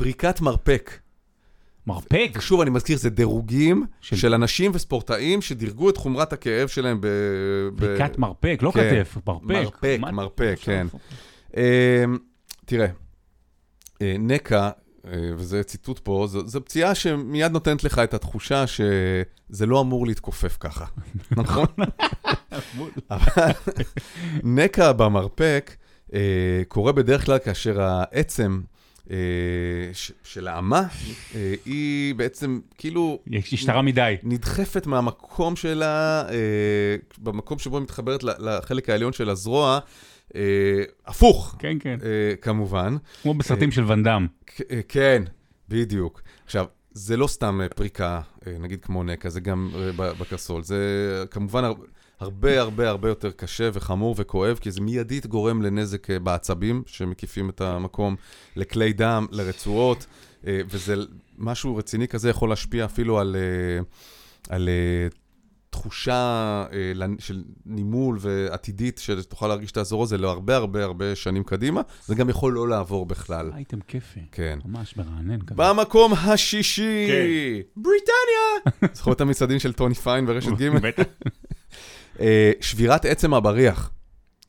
[0.00, 0.98] פריקת מרפק.
[1.86, 2.30] מרפק.
[2.36, 7.06] ושוב, אני מזכיר, זה דירוגים של- של אנשים וספורטאים שדירגו את חומרת הכאב שלהם ב...
[7.76, 9.04] ב- פריקת מרפק, לא כן.
[9.04, 9.44] כתף, מרפק.
[9.44, 10.86] מרפק, מה- מרפק, כן.
[11.56, 11.60] אמ,
[12.64, 12.86] תראה,
[14.02, 14.70] אה, נקע,
[15.06, 20.06] אה, וזה ציטוט פה, זו, זו פציעה שמיד נותנת לך את התחושה שזה לא אמור
[20.06, 20.84] להתכופף ככה,
[21.36, 21.66] נכון?
[23.10, 23.52] אבל
[24.42, 25.76] נקע במרפק
[26.14, 26.20] אה,
[26.68, 28.75] קורה בדרך כלל כאשר העצם אה,
[30.24, 30.82] של האמה
[31.34, 33.18] אה, היא בעצם כאילו
[33.52, 34.16] השתרה מדי.
[34.22, 39.78] נדחפת מהמקום שלה, אה, במקום שבו היא מתחברת לחלק העליון של הזרוע,
[40.34, 40.40] אה,
[41.06, 41.98] הפוך, כן, כן.
[42.02, 42.96] אה, כמובן.
[43.22, 43.84] כמו בסרטים של
[44.70, 45.22] אה, כן,
[45.68, 46.22] בדיוק.
[46.44, 50.62] עכשיו, זה לא סתם אה, פריקה, אה, נגיד כמו נקע, זה גם אה, בקרסול.
[50.62, 51.64] זה כמובן
[52.20, 57.50] הרבה הרבה הרבה יותר קשה וחמור וכואב, כי זה מיידית גורם לנזק אה, בעצבים שמקיפים
[57.50, 58.16] את המקום,
[58.56, 60.06] לכלי דם, לרצועות,
[60.46, 60.94] אה, וזה
[61.38, 63.82] משהו רציני כזה יכול להשפיע אפילו על, אה,
[64.48, 64.68] על
[65.70, 66.64] תחושה
[67.18, 71.80] של נימול ועתידית, שתוכל להרגיש את האזור הזה להרבה הרבה הרבה שנים קדימה.
[72.06, 73.52] זה גם יכול לא לעבור בכלל.
[73.54, 74.20] אייטם כיפי.
[74.32, 74.58] כן.
[74.64, 75.54] ממש מרענן כזה.
[75.56, 77.82] במקום השישי, כן.
[77.82, 78.88] בריטניה!
[78.96, 80.68] זוכר את המצעדים של טוני פיין ברשת ג'?
[80.68, 81.02] בטח.
[82.20, 83.90] אה, שבירת עצם הבריח.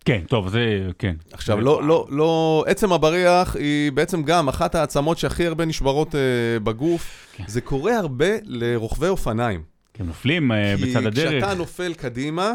[0.05, 1.15] כן, טוב, זה, כן.
[1.31, 6.59] עכשיו, לא, לא, לא, עצם הבריח היא בעצם גם אחת העצמות שהכי הרבה נשברות אה,
[6.63, 7.27] בגוף.
[7.33, 7.43] כן.
[7.47, 9.63] זה קורה הרבה לרוכבי אופניים.
[9.93, 11.43] כי הם נופלים אה, בצד כי הדרך.
[11.43, 12.53] כשאתה נופל קדימה,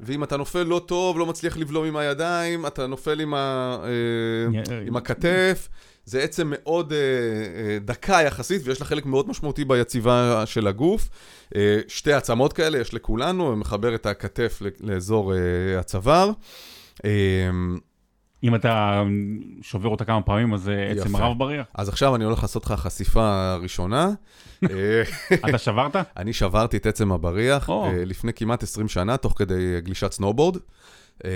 [0.00, 4.80] ואם אתה נופל לא טוב, לא מצליח לבלום עם הידיים, אתה נופל עם, ה, אה,
[4.86, 5.68] עם הכתף.
[6.04, 11.08] זה עצם מאוד אה, אה, דקה יחסית, ויש לה חלק מאוד משמעותי ביציבה של הגוף.
[11.56, 15.38] אה, שתי עצמות כאלה יש לכולנו, מחבר את הכתף לאזור אה,
[15.78, 16.30] הצוואר.
[17.04, 17.10] אה,
[18.44, 19.02] אם אתה
[19.62, 21.18] שובר אותה כמה פעמים, אז זה עצם יפה.
[21.18, 21.66] רב בריח.
[21.74, 24.10] אז עכשיו אני הולך לעשות לך חשיפה ראשונה.
[24.70, 25.02] אה,
[25.48, 25.96] אתה שברת?
[26.16, 27.70] אני שברתי את עצם הבריח.
[27.70, 30.56] אה, לפני כמעט 20 שנה, תוך כדי גלישת סנובורד.
[31.24, 31.30] אה,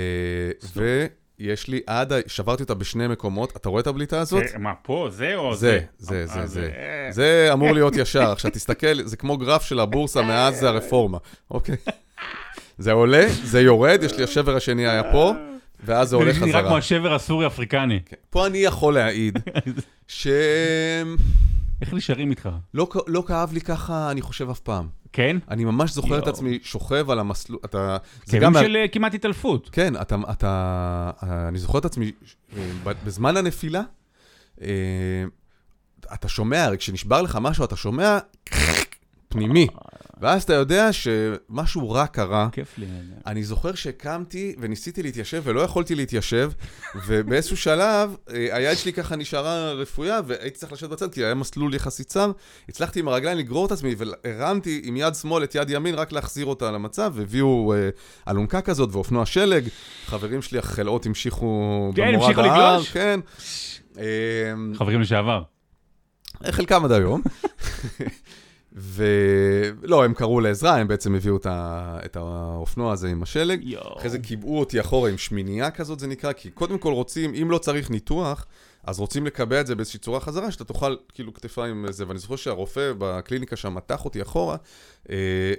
[1.40, 3.56] ויש לי עד, שברתי אותה בשני מקומות.
[3.56, 4.48] אתה רואה את הבליטה הזאת?
[4.48, 5.08] זה- מה, פה?
[5.10, 6.26] זה או זה, זה?
[6.26, 6.70] זה, זה, אה, זה.
[6.76, 8.30] אה, זה אמור להיות ישר.
[8.32, 11.18] עכשיו תסתכל, זה כמו גרף של הבורסה מאז הרפורמה,
[11.50, 11.76] אוקיי?
[12.78, 15.32] זה עולה, זה יורד, יש לי השבר השני היה פה,
[15.84, 16.78] ואז זה עולה זה נראה כמו חזרה.
[16.78, 18.00] השבר הסורי-אפריקני.
[18.06, 18.16] כן.
[18.30, 19.38] פה אני יכול להעיד
[20.08, 20.24] שלא
[21.80, 22.48] איך נשארים איתך?
[23.06, 24.88] לא כאב לי ככה, אני חושב אף פעם.
[25.12, 25.36] כן?
[25.50, 26.34] אני ממש זוכר את יואו.
[26.34, 27.96] עצמי שוכב על המסלול, אתה...
[28.24, 29.68] זה כאבים גם מה- של אה, כמעט התעלפות.
[29.72, 31.10] כן, אתה, אתה,
[31.48, 32.12] אני זוכר את עצמי,
[32.56, 32.70] אה,
[33.04, 33.82] בזמן הנפילה,
[34.62, 34.66] אה,
[36.14, 38.18] אתה שומע, כשנשבר לך משהו, אתה שומע
[39.28, 39.66] פנימי,
[40.20, 42.48] ואז אתה יודע שמשהו רע קרה.
[42.52, 42.86] כיף לי.
[43.26, 46.52] אני זוכר שהקמתי וניסיתי להתיישב ולא יכולתי להתיישב,
[47.06, 51.74] ובאיזשהו שלב אה, היד שלי ככה נשארה רפויה והייתי צריך לשבת בצד כי היה מסלול
[51.74, 52.32] יחסית צר.
[52.68, 56.46] הצלחתי עם הרגליים לגרור את עצמי והרמתי עם יד שמאל את יד ימין רק להחזיר
[56.46, 57.88] אותה למצב, והביאו אה,
[58.28, 59.68] אלונקה כזאת ואופנוע שלג.
[60.06, 62.90] חברים שלי החלאות המשיכו כן, במורד המשיכו ההר, לגלוש?
[62.90, 63.20] כן.
[63.98, 64.04] אה,
[64.74, 65.42] חברים לשעבר.
[66.50, 67.22] חלקם עד היום.
[68.78, 71.98] ולא, הם קראו לעזרה, הם בעצם הביאו את, ה...
[72.04, 73.60] את האופנוע הזה עם השלג.
[73.62, 73.98] יואו.
[73.98, 77.50] אחרי זה קיבעו אותי אחורה עם שמינייה כזאת, זה נקרא, כי קודם כל רוצים, אם
[77.50, 78.46] לא צריך ניתוח,
[78.84, 82.08] אז רוצים לקבע את זה באיזושהי צורה חזרה, שאתה תאכל כאילו כתפיים זה.
[82.08, 84.56] ואני זוכר שהרופא בקליניקה שם מתח אותי אחורה.
[85.10, 85.52] אה,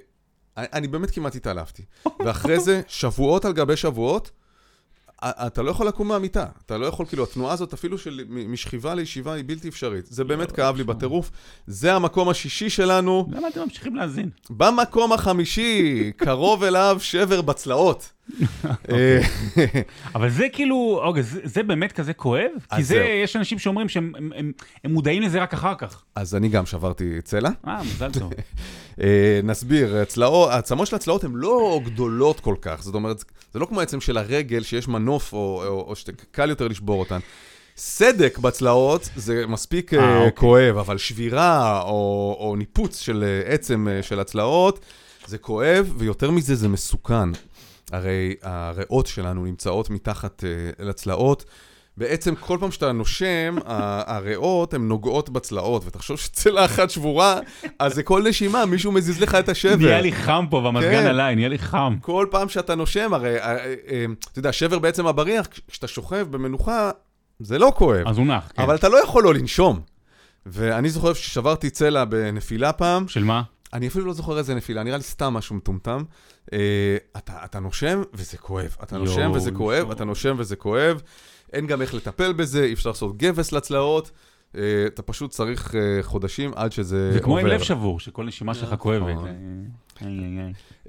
[0.58, 1.84] אני, באמת כמעט התעלפתי.
[2.26, 4.32] ואחרי זה, שבועות על גבי שבועות,
[5.24, 6.46] אתה לא יכול לקום מהמיטה.
[6.66, 10.06] אתה לא יכול, כאילו, התנועה הזאת, אפילו של משכיבה לישיבה, היא בלתי אפשרית.
[10.06, 10.84] זה באמת יואו, כאב לי.
[10.84, 11.32] בטירוף.
[11.68, 13.28] זה המקום השישי שלנו.
[13.32, 14.30] למה אתם ממשיכים להאזין?
[14.50, 18.12] במקום החמישי, קרוב אליו שבר בצלעות.
[18.92, 19.22] אה,
[20.16, 22.52] אבל זה כאילו, אוקיי, זה, זה באמת כזה כואב?
[22.76, 23.08] כי זה, זהו.
[23.24, 24.52] יש אנשים שאומרים שהם הם, הם,
[24.84, 26.04] הם מודעים לזה רק אחר כך.
[26.16, 27.50] אז אני גם שברתי צלע.
[27.68, 28.34] אה, מזל טוב.
[29.02, 33.24] אה, נסביר, הצלעות, העצמות של הצלעות הן לא גדולות כל כך, זאת אומרת,
[33.54, 37.20] זה לא כמו העצם של הרגל שיש מנוף או, או, או שקל יותר לשבור אותן.
[37.78, 40.32] סדק בצלעות זה מספיק אה, אה, אוקיי.
[40.36, 44.80] כואב, אבל שבירה או, או ניפוץ של עצם של הצלעות
[45.26, 47.30] זה כואב, ויותר מזה זה מסוכן.
[47.92, 51.46] הרי הריאות שלנו נמצאות מתחת אה, לצלעות.
[51.98, 57.40] בעצם כל פעם שאתה נושם, הריאות הן נוגעות בצלעות, ותחשוב שצלע אחת שבורה,
[57.80, 59.76] אז זה כל נשימה, מישהו מזיז לך את השבר.
[59.76, 61.06] נהיה לי חם פה והמזגן כן.
[61.06, 61.96] עליי, נהיה לי חם.
[62.02, 66.92] כל פעם שאתה נושם, הרי, אה, אה, אתה יודע, שבר בעצם הבריח, כשאתה שוכב במנוחה,
[67.40, 68.62] זה לא כואב, אז הוא נח, כן.
[68.62, 69.80] אבל אתה לא יכול לא לנשום.
[70.46, 73.42] ואני זוכר ששברתי צלע בנפילה פעם, של מה?
[73.74, 76.04] אני אפילו לא זוכר איזה נפילה, נראה לי סתם משהו מטומטם.
[76.54, 78.76] אה, אתה, אתה נושם וזה כואב.
[78.84, 79.92] אתה נושם וזה כואב.
[79.92, 81.02] אתה נושם וזה כואב.
[81.54, 84.12] אין גם איך לטפל בזה, אי אפשר לעשות גבס לצלעות.
[84.58, 87.14] אה, אתה פשוט צריך אה, חודשים עד שזה עובר.
[87.14, 89.16] זה כמו עם לב שבור, שכל נשימה שלך כואבת.
[89.16, 89.30] נכון.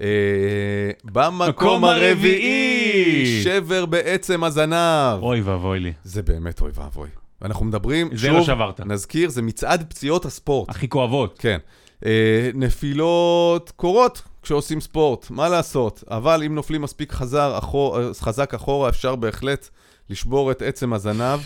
[0.00, 3.42] אה, במקום מקום הרביעי.
[3.44, 5.22] שבר בעצם הזנב.
[5.22, 5.92] אוי ואבוי לי.
[6.04, 7.08] זה באמת אוי ואבוי.
[7.42, 8.60] ואנחנו מדברים, זה שוב.
[8.84, 10.70] נזכיר, זה מצעד פציעות הספורט.
[10.70, 11.38] הכי כואבות.
[11.38, 11.58] כן.
[12.06, 16.04] אה, נפילות קורות כשעושים ספורט, מה לעשות?
[16.10, 19.68] אבל אם נופלים מספיק חזר, אחור, אה, חזק אחורה, אפשר בהחלט
[20.10, 21.40] לשבור את עצם הזנב.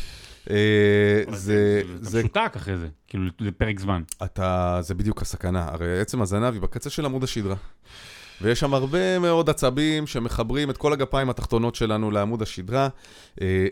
[0.51, 0.57] אה,
[1.33, 4.03] זה, אתה זה, משותק אחרי זה, כאילו, זה פרק זמן.
[4.25, 5.69] אתה, זה בדיוק הסכנה.
[5.71, 7.57] הרי עצם הזנב היא בקצה של עמוד השדרה.
[8.41, 12.89] ויש שם הרבה מאוד עצבים שמחברים את כל הגפיים התחתונות שלנו לעמוד השדרה.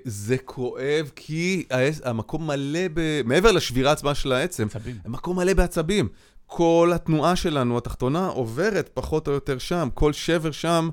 [0.05, 1.65] זה כואב כי
[2.05, 3.23] המקום מלא ב...
[3.25, 4.97] מעבר לשבירה עצמה של העצם, עצבים.
[5.07, 6.09] מקום מלא בעצבים.
[6.55, 9.89] כל התנועה שלנו, התחתונה, עוברת פחות או יותר שם.
[9.95, 10.89] כל שבר שם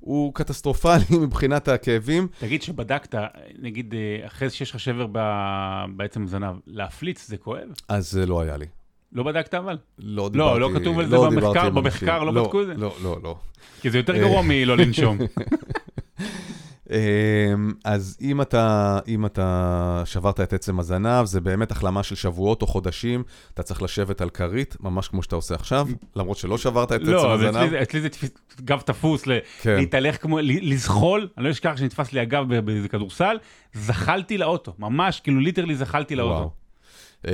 [0.00, 2.28] הוא קטסטרופלי מבחינת הכאבים.
[2.38, 3.14] תגיד שבדקת,
[3.58, 7.68] נגיד, אה, אחרי שיש לך שבר ב- בעצם זנב, להפליץ זה כואב?
[7.88, 8.66] אז זה לא היה לי.
[9.12, 9.78] לא בדקת אבל?
[9.98, 10.60] לא לא, דיברתי...
[10.60, 12.34] לא כתוב על זה דיברתי במחקר, עם במחקר אנשים.
[12.34, 12.74] לא בדקו את זה?
[12.74, 13.36] לא, לא, לא.
[13.80, 14.20] כי זה יותר אה.
[14.20, 15.18] גרוע מלא לנשום.
[16.92, 22.62] אמ, אז אם אתה, אם אתה שברת את עצם הזנב, זה באמת החלמה של שבועות
[22.62, 23.22] או חודשים.
[23.54, 25.86] אתה צריך לשבת על כרית, ממש כמו שאתה עושה עכשיו,
[26.16, 27.70] למרות שלא שברת את עצם לא, אצלי הזנב.
[27.70, 28.28] זה- אצלי זה תפ-
[28.60, 29.22] גב תפוס,
[29.62, 29.76] כן.
[29.76, 33.36] להתהלך כמו, לזחול, אני לא אשכח שנתפס לי הגב באיזה כדורסל,
[33.74, 36.34] זחלתי לאוטו, ממש, כאילו ליטרלי זחלתי לאוטו.
[36.34, 36.50] וואו.
[37.28, 37.32] אה,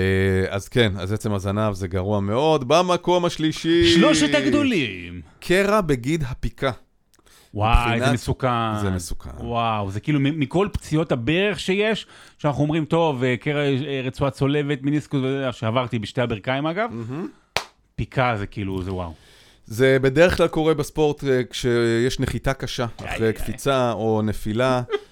[0.48, 2.68] אז כן, אז עצם הזנב זה גרוע מאוד.
[2.68, 3.94] במקום השלישי...
[3.94, 5.20] שלושת הגדולים.
[5.40, 6.70] קרע בגיד הפיקה.
[7.54, 8.78] וואי, זה מסוכן.
[8.80, 9.30] זה מסוכן.
[9.38, 12.06] וואו, זה כאילו מכל פציעות הברך שיש,
[12.38, 16.90] שאנחנו אומרים, טוב, אה, קרע אה, רצועה צולבת, מיניסקוס, שעברתי בשתי הברכיים אגב,
[17.96, 19.12] פיקה זה כאילו, זה וואו.
[19.66, 23.32] זה בדרך כלל קורה בספורט אה, כשיש נחיתה קשה, אחרי.
[23.32, 24.82] קפיצה או נפילה,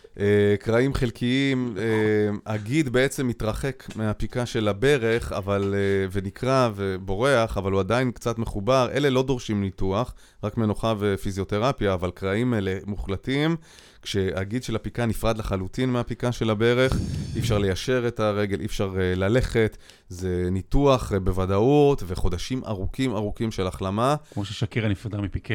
[0.61, 7.81] קרעים חלקיים, אה, הגיד בעצם מתרחק מהפיקה של הברך, אבל, אה, ונקרע ובורח, אבל הוא
[7.81, 8.89] עדיין קצת מחובר.
[8.93, 10.15] אלה לא דורשים ניתוח,
[10.45, 13.57] רק מנוחה ופיזיותרפיה, אבל קרעים אלה מוחלטים.
[14.03, 16.93] כשהגיד של הפיקה נפרד לחלוטין מהפיקה של הברך,
[17.35, 19.77] אי אפשר ליישר את הרגל, אי אפשר אה, ללכת,
[20.09, 24.17] זה ניתוח אה, בוודאות וחודשים ארוכים ארוכים של החלמה.
[24.35, 25.55] כמו ששקירה נפרדה מפיקה.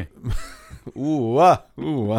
[0.96, 2.18] או-אה, או-אה.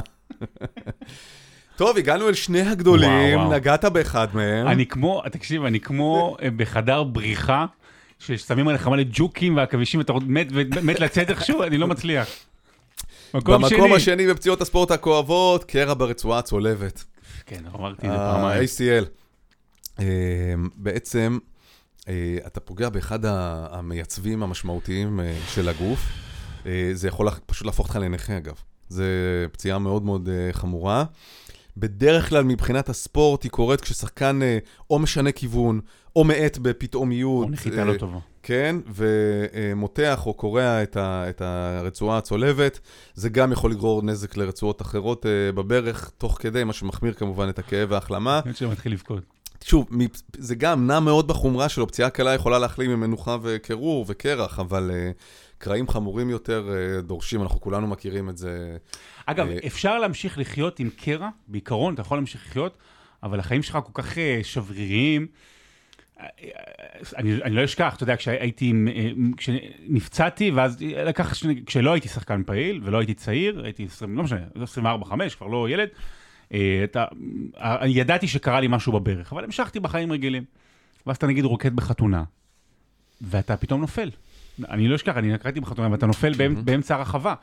[1.76, 3.54] טוב, הגענו אל שני הגדולים, וואו, וואו.
[3.54, 4.68] נגעת באחד מהם.
[4.68, 7.66] אני כמו, תקשיב, אני כמו אה, בחדר בריחה,
[8.20, 10.48] ששמים עליך מלא ג'וקים והעכבישים, ואתה עוד מת,
[10.84, 12.28] מת לצאת איכשהו, אני לא מצליח.
[13.34, 13.96] מקום במקום שני.
[13.96, 17.04] השני בפציעות הספורט הכואבות, קרע ברצועה הצולבת.
[17.46, 18.66] כן, אמרתי את זה פעמיים.
[20.00, 21.38] אה, בעצם,
[22.08, 26.00] אה, אתה פוגע באחד המייצבים המשמעותיים אה, של הגוף.
[26.94, 28.54] זה יכול פשוט להפוך אותך לנכה, אגב.
[28.90, 29.06] זה
[29.52, 31.04] פציעה מאוד מאוד חמורה.
[31.78, 34.58] בדרך כלל מבחינת הספורט היא קורית כששחקן אה,
[34.90, 35.80] או משנה כיוון,
[36.16, 37.46] או מאט בפתאומיות.
[37.46, 38.20] או נחיתה אה, לא טובה.
[38.44, 42.80] כן, ומותח או קורע את, ה, את הרצועה הצולבת.
[43.14, 47.60] זה גם יכול לגרור נזק לרצועות אחרות uh, בברך, תוך כדי, מה שמחמיר כמובן את
[47.60, 48.42] הכאב וההחלמה.
[48.46, 49.24] אני חושב שמתחיל לבכות.
[49.64, 49.88] שוב,
[50.38, 54.92] זה גם נע מאוד בחומרה שלו, פציעה קלה יכולה להחלים עם מנוחה וקירור וקרח, אבל
[54.94, 55.12] אה,
[55.58, 58.78] קרעים חמורים יותר אה, דורשים, אנחנו כולנו מכירים את זה.
[59.26, 62.78] אגב, אה, אפשר להמשיך לחיות עם קרע, בעיקרון, אתה יכול להמשיך לחיות,
[63.24, 65.28] אבל החיים שלך כל כך אה, שבריריים.
[66.20, 66.26] אה,
[67.18, 68.74] אני, אני לא אשכח, אתה יודע, כשהייתי,
[69.38, 71.34] כשנפצעתי, ואז לקח,
[71.66, 74.40] כשלא הייתי שחקן פעיל ולא הייתי צעיר, הייתי 20, לא משנה,
[75.06, 75.90] 24-5, כבר לא ילד,
[76.84, 77.06] אתה,
[77.58, 80.44] אה, ידעתי שקרה לי משהו בברך, אבל המשכתי בחיים רגילים.
[81.08, 82.24] ואז אתה נגיד רוקד בחתונה,
[83.22, 84.10] ואתה פתאום נופל.
[84.70, 87.34] אני לא אשכח, אני נקראתי בחתונה, ואתה נופל באמצ- באמצע הרחבה.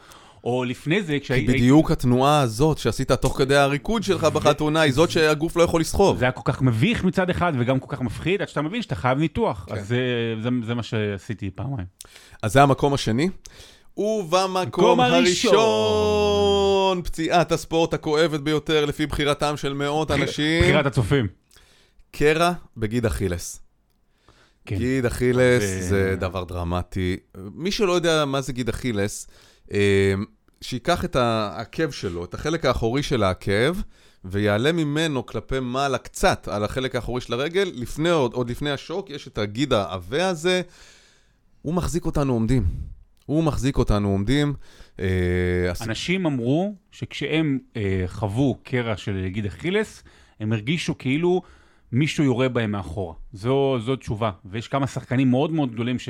[0.45, 1.53] או לפני זה, כי כשהייתי...
[1.53, 6.19] בדיוק התנועה הזאת שעשית תוך כדי הריקוד שלך בחתונה, היא זאת שהגוף לא יכול לסחוב.
[6.19, 8.95] זה היה כל כך מביך מצד אחד, וגם כל כך מפחיד, עד שאתה מבין שאתה
[8.95, 9.67] חייב ניתוח.
[9.69, 9.75] כן.
[9.75, 9.99] אז זה,
[10.43, 11.87] זה, זה מה שעשיתי פעמיים.
[12.43, 13.29] אז זה המקום השני.
[13.97, 15.55] ובמקום מקום הראשון.
[15.55, 21.27] הראשון, פציעת הספורט הכואבת ביותר לפי בחירתם של מאות אנשים, בחירת הצופים.
[22.11, 23.61] קרע בגיד אכילס.
[24.67, 24.77] כן.
[24.77, 27.17] גיד אכילס זה- זה דבר דרמטי.
[27.55, 29.35] מי שלא יודע מה זה גיד אכילס, אה,
[30.61, 33.77] שייקח את העקב שלו, את החלק האחורי של העקב,
[34.25, 39.11] ויעלה ממנו כלפי מעלה קצת על החלק האחורי של הרגל, לפני, עוד, עוד לפני השוק,
[39.11, 40.63] יש את הגיד העבה הזה,
[41.63, 42.65] הוא מחזיק אותנו עומדים.
[43.27, 44.55] הוא מחזיק אותנו עומדים.
[45.01, 50.03] אה, אנשים אמרו שכשהם אה, חוו קרע של גיד אכילס,
[50.41, 51.43] הם הרגישו כאילו
[51.93, 53.15] מישהו יורה בהם מאחורה.
[53.33, 54.31] זו, זו תשובה.
[54.45, 56.09] ויש כמה שחקנים מאוד מאוד גדולים ש,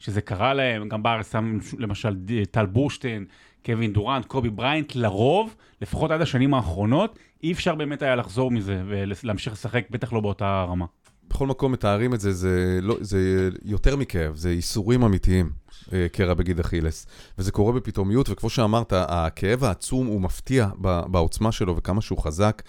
[0.00, 2.16] שזה קרה להם, גם בארץ שם למשל
[2.50, 3.24] טל בורשטיין,
[3.66, 8.82] קווין דורנט, קובי בריינט, לרוב, לפחות עד השנים האחרונות, אי אפשר באמת היה לחזור מזה
[8.86, 10.86] ולהמשיך לשחק, בטח לא באותה רמה.
[11.30, 15.50] בכל מקום מתארים את זה, זה, לא, זה יותר מכאב, זה ייסורים אמיתיים,
[15.92, 17.06] אה, קרע בגיד אכילס.
[17.38, 20.68] וזה קורה בפתאומיות, וכמו שאמרת, הכאב העצום הוא מפתיע
[21.06, 22.62] בעוצמה שלו וכמה שהוא חזק.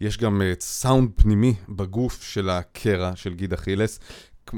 [0.00, 4.00] יש גם אה, סאונד פנימי בגוף של הקרע של גיד אכילס.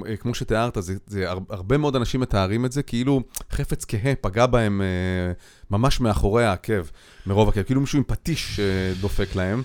[0.06, 3.20] אה, כמו שתיארת, זה, זה הר- הרבה מאוד אנשים מתארים את זה כאילו
[3.52, 5.32] חפץ כהה פגע בהם אה,
[5.70, 6.82] ממש מאחורי העקב,
[7.26, 8.64] מרוב הכאב, כאילו מישהו עם פטיש אה,
[9.00, 9.62] דופק להם.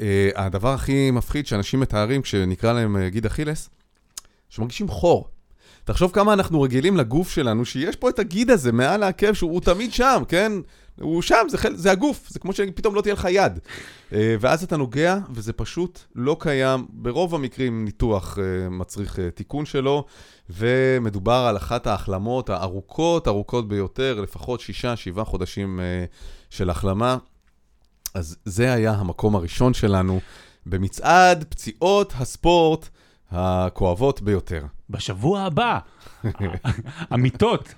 [0.00, 3.70] אה, הדבר הכי מפחיד שאנשים מתארים כשנקרא להם אה, גיד אכילס,
[4.48, 5.28] שמרגישים חור.
[5.84, 9.60] תחשוב כמה אנחנו רגילים לגוף שלנו, שיש פה את הגיד הזה מעל העקב, שהוא הוא
[9.60, 10.52] תמיד שם, כן?
[11.00, 13.58] הוא שם, זה, חל, זה הגוף, זה כמו שפתאום לא תהיה לך יד.
[14.12, 16.86] אה, ואז אתה נוגע, וזה פשוט לא קיים.
[16.88, 20.04] ברוב המקרים ניתוח אה, מצריך אה, תיקון שלו,
[20.50, 25.80] ומדובר על אחת ההחלמות הארוכות, ארוכות ביותר, לפחות שישה, שבעה חודשים
[26.50, 27.16] של החלמה.
[28.14, 30.20] אז זה היה המקום הראשון שלנו
[30.66, 32.88] במצעד פציעות הספורט
[33.30, 34.62] הכואבות ביותר.
[34.90, 35.78] בשבוע הבא,
[37.10, 37.74] המיטות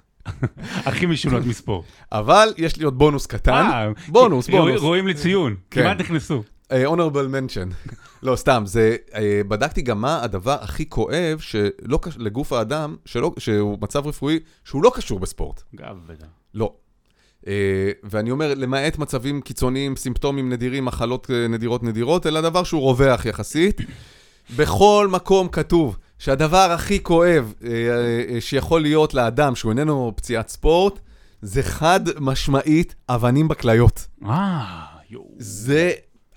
[0.62, 1.84] הכי משונות מספורט.
[2.12, 3.52] אבל יש לי עוד בונוס קטן.
[3.52, 4.80] אה, בונוס, בונוס.
[4.80, 5.82] רואים לי ציון, כן.
[5.82, 6.42] כמעט נכנסו.
[6.72, 7.92] honorable mention.
[8.22, 13.32] לא, סתם, זה, אה, בדקתי גם מה הדבר הכי כואב שלא, קש- לגוף האדם, שלא,
[13.38, 15.62] שהוא מצב רפואי, שהוא לא קשור בספורט.
[15.74, 16.26] גב בטח.
[16.54, 16.72] לא.
[18.04, 23.80] ואני אומר, למעט מצבים קיצוניים, סימפטומים נדירים, מחלות נדירות נדירות, אלא דבר שהוא רווח יחסית.
[24.56, 27.66] בכל מקום כתוב שהדבר הכי כואב uh, uh,
[28.40, 31.00] שיכול להיות לאדם שהוא איננו פציעת ספורט,
[31.42, 34.06] זה חד משמעית אבנים בכליות.
[34.24, 35.34] אה, יואו.
[35.38, 35.92] זה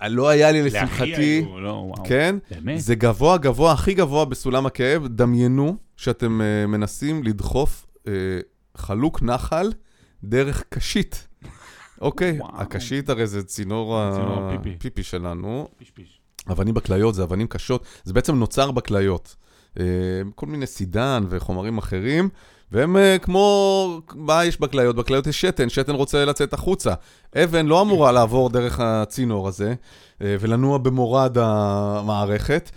[0.08, 2.04] לא היה לי לשמחתי, היו, לא, וואו.
[2.04, 2.36] כן?
[2.50, 2.80] באמת?
[2.80, 5.06] זה גבוה גבוה, הכי גבוה בסולם הכאב.
[5.06, 8.08] דמיינו שאתם uh, מנסים לדחוף uh,
[8.76, 9.72] חלוק נחל
[10.24, 11.28] דרך קשית.
[12.00, 12.60] אוקיי, וואו.
[12.60, 14.74] הקשית הרי זה צינור צינור פיפי.
[14.76, 15.68] הפיפי שלנו.
[15.94, 16.20] פיש.
[16.50, 19.36] אבנים בכליות זה אבנים קשות, זה בעצם נוצר בכליות.
[19.78, 19.84] אה,
[20.34, 22.28] כל מיני סידן וחומרים אחרים,
[22.72, 24.96] והם אה, כמו, מה יש בכליות?
[24.96, 26.94] בכליות יש שתן, שתן רוצה לצאת החוצה.
[27.36, 29.74] אבן לא אמורה לעבור דרך הצינור הזה
[30.22, 32.70] אה, ולנוע במורד המערכת.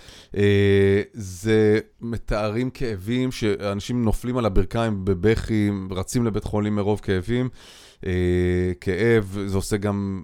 [1.14, 7.50] זה מתארים כאבים שאנשים נופלים על הברכיים בבכי, רצים לבית חולים מרוב כאבים.
[8.06, 8.12] אה,
[8.82, 10.24] כאב, זה עושה גם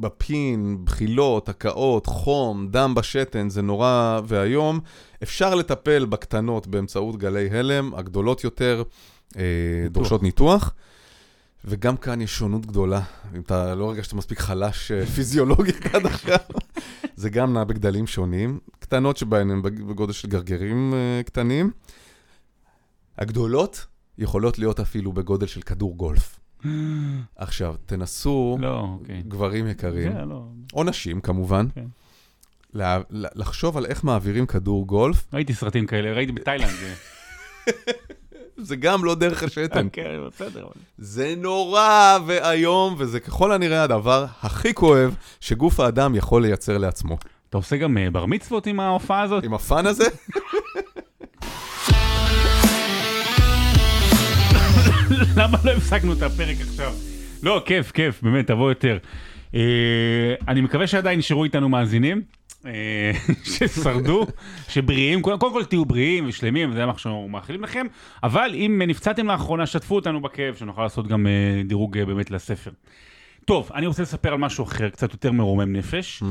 [0.00, 4.80] בפין, בחילות, הקאות, חום, דם בשתן, זה נורא ואיום.
[5.22, 8.82] אפשר לטפל בקטנות באמצעות גלי הלם, הגדולות יותר
[9.36, 9.42] אה,
[9.90, 10.74] דורשות ניתוח.
[11.68, 13.00] וגם כאן יש שונות גדולה,
[13.36, 16.38] אם אתה לא הרגשת מספיק חלש אה, פיזיולוגית עד עכשיו,
[17.16, 21.70] זה גם נע בגדלים שונים, קטנות שבהן הן בג- בגודל של גרגירים אה, קטנים.
[23.18, 23.86] הגדולות
[24.18, 26.40] יכולות להיות אפילו בגודל של כדור גולף.
[27.36, 29.22] עכשיו, תנסו, לא, אוקיי.
[29.28, 30.42] גברים יקרים, זה לא...
[30.74, 31.84] או נשים כמובן, כן.
[32.74, 36.70] לה- לחשוב על איך מעבירים כדור גולף, ראיתי סרטים כאלה, ראיתי בתאילנד.
[38.56, 39.88] זה- גם לא דרך השתן.
[39.92, 40.66] כן, בסדר.
[40.98, 47.18] זה נורא ואיום, וזה ככל הנראה הדבר הכי כואב שגוף האדם יכול לייצר לעצמו.
[47.48, 49.44] אתה עושה גם אה, בר מצוות עם ההופעה הזאת?
[49.44, 50.04] עם הפאן הזה?
[55.36, 56.92] למה לא הפסקנו את הפרק עכשיו?
[57.42, 58.98] לא, כיף, כיף, באמת, תבוא יותר.
[59.54, 62.22] אה, אני מקווה שעדיין נשארו איתנו מאזינים,
[62.66, 63.12] אה,
[63.54, 64.26] ששרדו,
[64.68, 67.86] שבריאים, קודם כל תהיו בריאים ושלמים, זה מה שאנחנו מאחלים לכם,
[68.22, 72.70] אבל אם נפצעתם לאחרונה, שתפו אותנו בכאב, שנוכל לעשות גם אה, דירוג באמת לספר.
[73.44, 76.22] טוב, אני רוצה לספר על משהו אחר, קצת יותר מרומם נפש.
[76.22, 76.26] Um,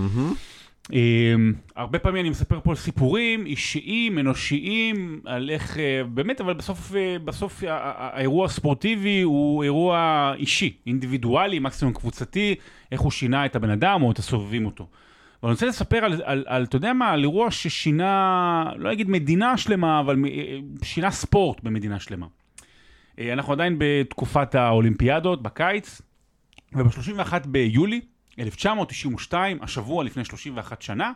[1.76, 6.96] הרבה פעמים אני מספר פה סיפורים אישיים, אנושיים, על איך, uh, באמת, אבל בסוף, uh,
[7.26, 12.56] בסוף uh, האירוע הספורטיבי הוא אירוע אישי, אינדיבידואלי, מקסימום קבוצתי,
[12.92, 14.88] איך הוא שינה את הבן אדם או את הסובבים אותו.
[15.44, 19.58] ואני רוצה לספר על, על, על, אתה יודע מה, על אירוע ששינה, לא אגיד מדינה
[19.58, 20.18] שלמה, אבל
[20.84, 22.26] שינה ספורט במדינה שלמה.
[23.20, 26.02] אנחנו עדיין בתקופת האולימפיאדות, בקיץ,
[26.74, 28.02] וב-31 ביולי,
[28.40, 31.12] 1992, השבוע לפני 31 שנה,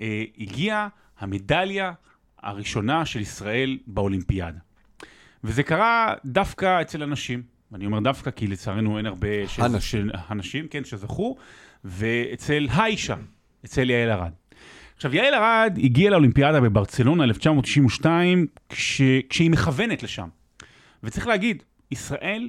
[0.00, 0.88] אה, הגיעה
[1.18, 1.92] המדליה
[2.42, 4.58] הראשונה של ישראל באולימפיאדה.
[5.44, 7.42] וזה קרה דווקא אצל אנשים,
[7.72, 9.60] ואני אומר דווקא כי לצערנו אין הרבה ש...
[9.60, 10.10] אנשים.
[10.30, 11.36] אנשים, כן, שזכו,
[11.84, 13.16] ואצל האישה,
[13.64, 14.32] אצל יעל ארד.
[14.96, 19.00] עכשיו, יעל ארד הגיעה לאולימפיאדה בברצלונה 1992, כש...
[19.28, 20.28] כשהיא מכוונת לשם.
[21.02, 22.48] וצריך להגיד, ישראל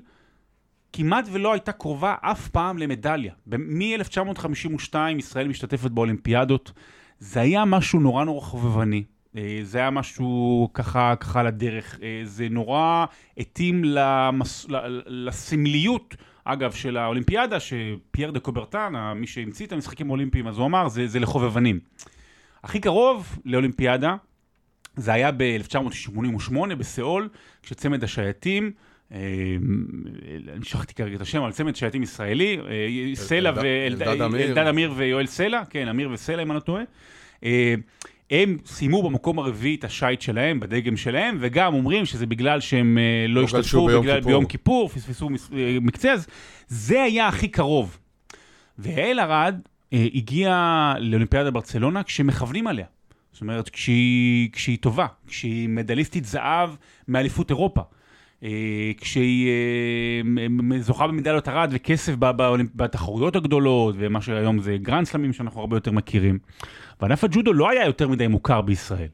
[0.93, 3.33] כמעט ולא הייתה קרובה אף פעם למדליה.
[3.47, 6.71] מ-1952 ישראל משתתפת באולימפיאדות.
[7.19, 9.03] זה היה משהו נורא נורא חובבני.
[9.37, 11.99] אה, זה היה משהו ככה, ככה לדרך.
[12.03, 13.05] אה, זה נורא
[13.37, 14.67] התאים למס...
[15.07, 20.87] לסמליות, אגב, של האולימפיאדה, שפייר דה קוברטן, מי שהמציא את המשחקים האולימפיים, אז הוא אמר,
[20.87, 21.79] זה, זה לחובבנים.
[22.63, 24.15] הכי קרוב לאולימפיאדה,
[24.95, 27.29] זה היה ב-1988 בסיאול,
[27.63, 28.71] כשצמד השייטים,
[29.11, 32.57] אני שכחתי כרגע את השם, אבל צמד שייטים ישראלי,
[33.13, 36.83] סלע ואלדד אמיר ויואל סלע, כן, אמיר וסלע אם אני לא טועה.
[38.31, 42.97] הם סיימו במקום הרביעי את השייט שלהם, בדגם שלהם, וגם אומרים שזה בגלל שהם
[43.29, 45.29] לא השתתפו בגלל ביום כיפור, פספסו
[45.81, 46.27] מקצה, אז
[46.67, 47.97] זה היה הכי קרוב.
[48.79, 49.59] ויעל ארד
[49.91, 52.85] הגיעה לאולימפיאדה ברצלונה כשמכוונים עליה.
[53.31, 56.69] זאת אומרת, כשהיא, כשהיא טובה, כשהיא מדליסטית זהב
[57.07, 57.81] מאליפות אירופה.
[58.97, 59.49] כשהיא
[60.79, 62.13] זוכה במדליות ארד וכסף
[62.75, 66.39] בתחרויות הגדולות, ומה שהיום זה גרנד סלמים שאנחנו הרבה יותר מכירים.
[67.01, 69.07] וענף הג'ודו לא היה יותר מדי מוכר בישראל.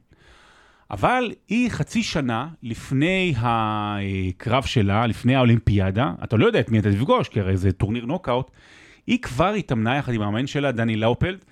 [0.90, 6.92] אבל היא חצי שנה לפני הקרב שלה, לפני האולימפיאדה, אתה לא יודע את מי אתה
[6.92, 8.50] תפגוש, כי הרי זה טורניר נוקאוט,
[9.06, 11.44] היא כבר התאמנה יחד עם המאמן שלה, דני לאופלד,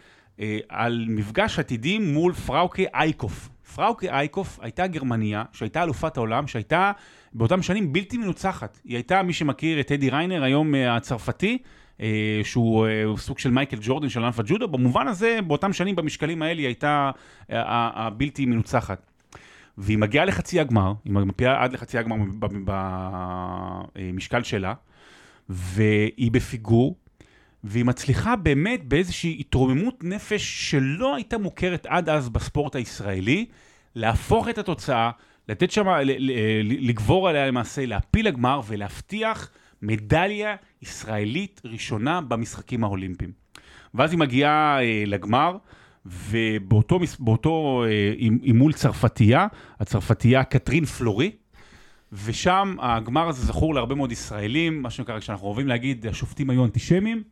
[0.69, 3.49] על מפגש עתידי מול פראוקה אייקוף.
[3.75, 6.93] פראוקה אייקוף הייתה גרמניה שהייתה אלופת העולם, שהייתה
[7.33, 8.81] באותם שנים בלתי מנוצחת.
[8.85, 11.59] היא הייתה, מי שמכיר את אדי ריינר, היום אה, הצרפתי,
[12.01, 16.43] אה, שהוא אה, סוג של מייקל ג'ורדן של ענף הג'ודו, במובן הזה, באותם שנים במשקלים
[16.43, 17.11] האלה היא הייתה
[17.49, 19.11] הבלתי מנוצחת.
[19.79, 22.17] והיא מגיעה לחצי הגמר, היא מגיעה עד לחצי הגמר
[23.95, 24.75] במשקל שלה,
[25.49, 26.97] והיא בפיגור,
[27.65, 33.47] והיא מצליחה באמת באיזושהי התרוממות נפש שלא הייתה מוכרת עד אז בספורט הישראלי,
[33.95, 35.11] להפוך את התוצאה,
[35.49, 35.87] לתת שם,
[36.65, 39.51] לגבור עליה למעשה, להפיל לגמר ולהבטיח
[39.83, 43.33] מדליה ישראלית ראשונה במשחקים האולימפיים.
[43.95, 45.57] ואז היא מגיעה אה, לגמר,
[46.07, 49.47] ובאותו באותו, אה, מול צרפתייה,
[49.81, 51.31] הצרפתייה קטרין פלורי,
[52.13, 57.23] ושם הגמר הזה זכור להרבה מאוד ישראלים, מה שנקרא, כשאנחנו אוהבים להגיד, השופטים היו אנטישמים,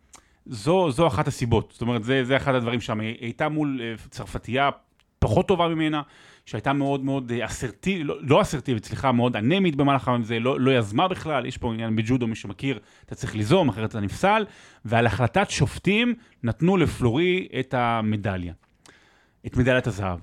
[0.46, 3.94] זו, זו אחת הסיבות, זאת אומרת, זה, זה אחד הדברים שם, היא הייתה מול אה,
[4.10, 4.70] צרפתייה
[5.18, 6.02] פחות טובה ממנה,
[6.46, 10.78] שהייתה מאוד מאוד אה, אסרטיבית, לא, לא אסרטיבית, סליחה, מאוד אנמית במהלך הזה, לא, לא
[10.78, 14.44] יזמה בכלל, יש פה עניין בג'ודו, מי שמכיר, אתה צריך ליזום, אחרת אתה נפסל,
[14.84, 18.52] ועל החלטת שופטים נתנו לפלורי את המדליה,
[19.46, 20.18] את מדליית הזהב.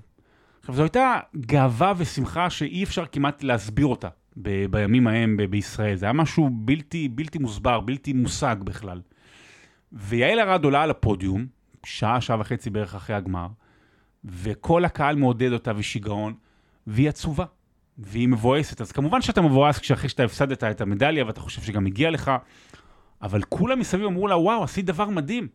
[0.60, 4.08] עכשיו, זו הייתה גאווה ושמחה שאי אפשר כמעט להסביר אותה
[4.38, 9.02] ב- בימים ההם ב- בישראל, זה היה משהו בלתי, בלתי מוסבר, בלתי מושג בכלל.
[9.92, 11.46] ויעל ארד עולה על הפודיום,
[11.86, 13.48] שעה, שעה וחצי בערך אחרי הגמר,
[14.26, 16.34] וכל הקהל מעודד אותה ושיגעון,
[16.88, 17.46] והיא עצובה,
[17.98, 18.82] והיא מבואסת.
[18.82, 22.32] אז כמובן שאתה מבואס כשאחרי שאתה הפסדת את המדליה ואתה חושב שגם הגיע לך,
[23.22, 25.48] אבל כולם מסביב אמרו לה, וואו, עשית דבר מדהים.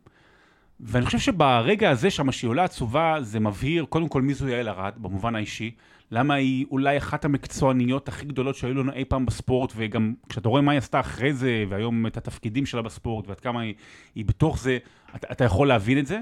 [0.79, 4.69] ואני חושב שברגע הזה שם שהיא עולה עצובה, זה מבהיר קודם כל מי זו יעל
[4.69, 5.71] ארד, במובן האישי,
[6.11, 10.61] למה היא אולי אחת המקצועניות הכי גדולות שהיו לנו אי פעם בספורט, וגם כשאתה רואה
[10.61, 13.73] מה היא עשתה אחרי זה, והיום את התפקידים שלה בספורט, ועד כמה היא,
[14.15, 14.77] היא בתוך זה,
[15.15, 16.19] אתה, אתה יכול להבין את זה.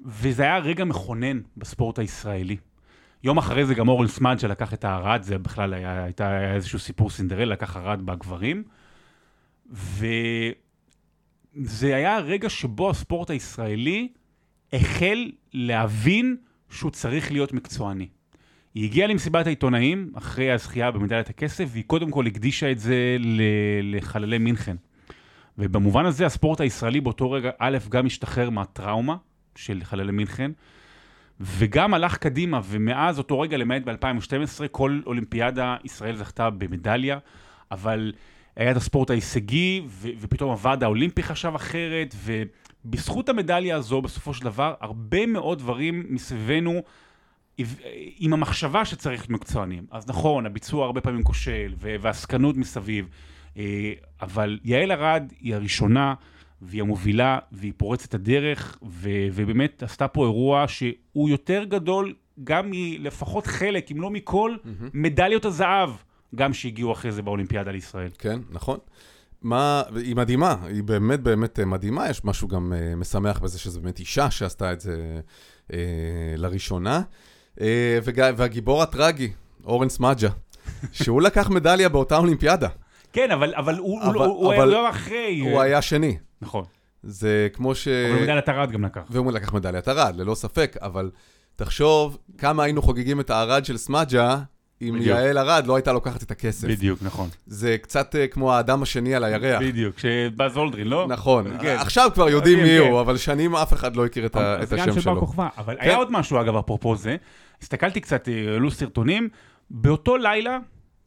[0.00, 2.56] וזה היה רגע מכונן בספורט הישראלי.
[3.24, 6.78] יום אחרי זה גם אורן סמאד שלקח את הארד, זה בכלל היה, הייתה היה איזשהו
[6.78, 8.62] סיפור סינדרל, לקח ארד בגברים.
[9.70, 10.56] וזה
[11.96, 14.08] היה הרגע שבו הספורט הישראלי
[14.72, 16.36] החל להבין
[16.70, 18.08] שהוא צריך להיות מקצועני.
[18.78, 23.16] היא הגיעה למסיבת העיתונאים אחרי הזכייה במדליית הכסף, והיא קודם כל הקדישה את זה
[23.82, 24.76] לחללי מינכן.
[25.58, 29.16] ובמובן הזה הספורט הישראלי באותו רגע, א', גם השתחרר מהטראומה
[29.56, 30.50] של חללי מינכן,
[31.40, 37.18] וגם הלך קדימה, ומאז אותו רגע, למעט ב-2012, כל אולימפיאדה ישראל זכתה במדליה,
[37.70, 38.12] אבל
[38.56, 44.44] היה את הספורט ההישגי, ו- ופתאום הוועד האולימפי חשב אחרת, ובזכות המדליה הזו, בסופו של
[44.44, 46.82] דבר, הרבה מאוד דברים מסביבנו,
[48.18, 49.86] עם המחשבה שצריך להיות מקצוענים.
[49.90, 53.08] אז נכון, הביצוע הרבה פעמים כושל, והעסקנות מסביב,
[53.56, 53.92] אה,
[54.22, 56.14] אבל יעל ארד היא הראשונה,
[56.62, 58.78] והיא המובילה, והיא פורצת הדרך,
[59.34, 64.84] ובאמת עשתה פה אירוע שהוא יותר גדול גם מלפחות חלק, אם לא מכל, mm-hmm.
[64.94, 65.90] מדליות הזהב,
[66.34, 68.10] גם שהגיעו אחרי זה באולימפיאדה לישראל.
[68.18, 68.78] כן, נכון.
[69.42, 73.98] מה, היא מדהימה, היא באמת באמת מדהימה, יש משהו גם uh, משמח בזה שזו באמת
[73.98, 75.20] אישה שעשתה את זה
[75.68, 75.72] uh,
[76.36, 77.02] לראשונה.
[78.04, 79.30] וג, והגיבור הטרגי,
[79.64, 80.28] אורן סמדג'ה,
[80.92, 82.68] שהוא לקח מדליה באותה אולימפיאדה.
[83.12, 85.40] כן, אבל, אבל הוא, אבל, הוא, הוא אבל, היה לא אחרי.
[85.40, 86.16] הוא היה שני.
[86.42, 86.64] נכון.
[87.02, 87.88] זה כמו ש...
[87.88, 89.00] אבל מדליית ארד גם לקח.
[89.10, 91.10] והוא לקח מדליית ארד, ללא ספק, אבל
[91.56, 94.38] תחשוב כמה היינו חוגגים את הארד של סמדג'ה,
[94.82, 95.06] אם בדיוק.
[95.06, 96.68] יעל ארד לא הייתה לוקחת את הכסף.
[96.68, 97.28] בדיוק, נכון.
[97.46, 99.62] זה קצת uh, כמו האדם השני על הירח.
[99.62, 101.06] בדיוק, שבאז אולדרין, לא?
[101.08, 101.58] נכון.
[101.60, 101.76] כן.
[101.80, 102.90] עכשיו כבר יודעים כן, מי כן.
[102.90, 105.32] הוא, אבל שנים אף אחד לא הכיר את, ה- את השם שלו.
[105.58, 105.80] אבל כן.
[105.80, 107.16] היה עוד משהו, אגב, אפרופו זה.
[107.62, 109.28] הסתכלתי קצת, אה, העלו סרטונים.
[109.70, 110.58] באותו לילה, אה,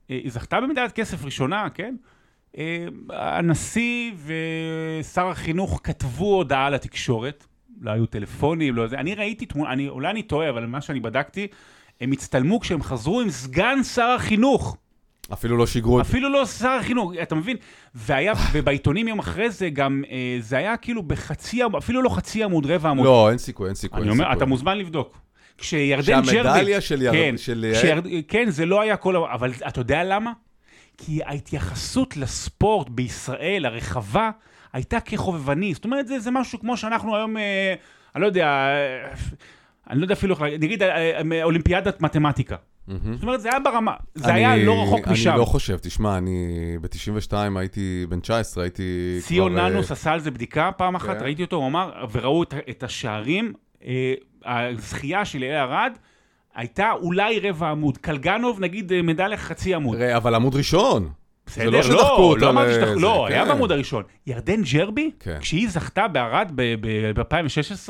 [0.10, 1.95] היא זכתה במדליית כסף ראשונה, כן?
[3.10, 7.45] הנשיא ושר החינוך כתבו הודעה לתקשורת.
[7.82, 8.95] לא היו טלפונים, לא זה.
[8.99, 11.47] אני ראיתי תמונה, אני, אולי אני טועה, אבל מה שאני בדקתי,
[12.02, 14.78] הם הצטלמו כשהם חזרו עם סגן שר החינוך.
[15.34, 16.12] אפילו לא שיגרו את זה.
[16.12, 17.58] אפילו לא שר החינוך, אתה מבין?
[17.95, 22.66] והיה, ובעיתונים יום אחרי זה גם, אה, זה היה כאילו בחצי, אפילו לא חצי עמוד,
[22.66, 23.06] רבע עמוד.
[23.06, 24.02] לא, אין סיכוי, אין סיכוי.
[24.02, 24.38] אני אומר, סיכוי.
[24.38, 25.18] אתה מוזמן לבדוק.
[25.62, 26.28] כשירדן ג'רבי...
[26.28, 27.16] שהמדליה של ירד...
[27.16, 27.72] כן, של...
[27.74, 29.16] כשירד, כן, זה לא היה כל...
[29.16, 30.32] אבל אתה יודע למה?
[30.97, 34.32] כי ההתייחסות לספורט בישראל, הרחבה,
[34.74, 35.74] הייתה כחובבני.
[35.74, 37.74] זאת אומרת, זה, זה משהו כמו שאנחנו היום, אה,
[38.16, 38.45] אני לא יודע...
[38.45, 39.14] אה,
[39.89, 42.55] אני לא יודע אפילו נגיד אה, אה, אולימפיאדת מתמטיקה.
[42.88, 45.30] זאת אומרת, זה היה ברמה, זה היה לא רחוק משם.
[45.30, 49.28] אני לא חושב, תשמע, אני ב-92 הייתי בן 19, הייתי כבר...
[49.28, 51.24] ציון אה, ננוס עשה על זה בדיקה פעם אחת, כן.
[51.24, 53.53] ראיתי אותו, הוא אמר, וראו את השערים,
[54.46, 55.92] הזכייה של יעל ארד,
[56.56, 57.98] הייתה אולי רבע עמוד.
[57.98, 59.98] קלגנוב, נגיד, מדליה חצי עמוד.
[60.02, 61.10] אבל עמוד ראשון.
[61.46, 63.50] בסדר, לא, לא, לא אמרתי שתחקו, לא, היה כן.
[63.50, 64.04] בעמוד הראשון.
[64.28, 65.38] ירדן ג'רבי, כן.
[65.42, 67.89] כשהיא זכתה בערד ב-2016,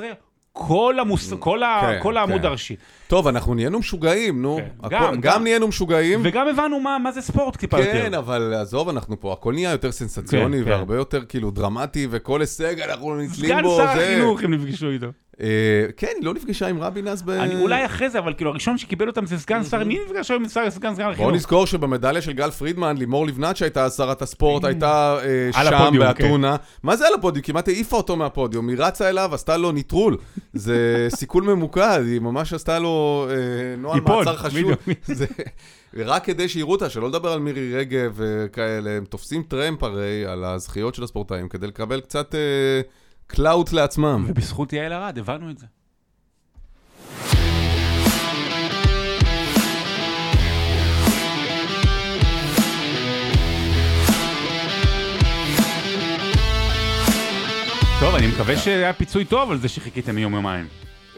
[0.54, 1.34] כל, המוס...
[1.34, 1.80] mm, כל, ה...
[1.82, 2.48] כן, כל העמוד כן.
[2.48, 2.76] הראשי.
[3.08, 4.58] טוב, אנחנו נהיינו משוגעים, נו.
[4.58, 4.68] כן.
[4.80, 4.96] הכל...
[4.96, 6.20] גם, גם, גם נהיינו משוגעים.
[6.24, 8.02] וגם הבנו מה, מה זה ספורט טיפה כן, יותר.
[8.02, 11.00] כן, אבל עזוב, אנחנו פה, הכל נהיה יותר סנסציוני כן, והרבה כן.
[11.00, 13.78] יותר כאילו דרמטי, וכל הישג אנחנו נתלים בו.
[13.78, 15.08] סגן שר החינוך, הם נפגשו איתו.
[15.42, 17.30] אה, כן, היא לא נפגשה עם רבין אז ב...
[17.62, 20.70] אולי אחרי זה, אבל כאילו הראשון שקיבל אותם זה סגן שר, מי נפגש היום עם
[20.70, 21.18] סגן שר החינוך?
[21.18, 26.56] בוא נזכור שבמדליה של גל פרידמן, לימור לבנת שהייתה שרת הספורט, הייתה אה, שם באתונה.
[26.84, 27.44] מה זה על הפודיום?
[27.44, 30.18] כמעט העיפה אותו מהפודיום, היא רצה אליו, עשתה לו ניטרול.
[30.54, 33.36] זה סיכול ממוקד, היא ממש עשתה לו אה,
[33.78, 34.72] נוהל מעצר חשוד.
[35.98, 40.44] רק כדי שיראו אותה, שלא לדבר על מירי רגב וכאלה, הם תופסים טרמפ הרי על
[40.44, 42.36] הזכיות של הספורטאים כדי לקבל קצת...
[43.32, 44.26] clout לעצמם.
[44.28, 45.66] ובזכות יעל ארד, הבנו את זה.
[58.00, 60.68] טוב, אני מקווה שהיה פיצוי טוב על זה שחיכיתם יום יומיים.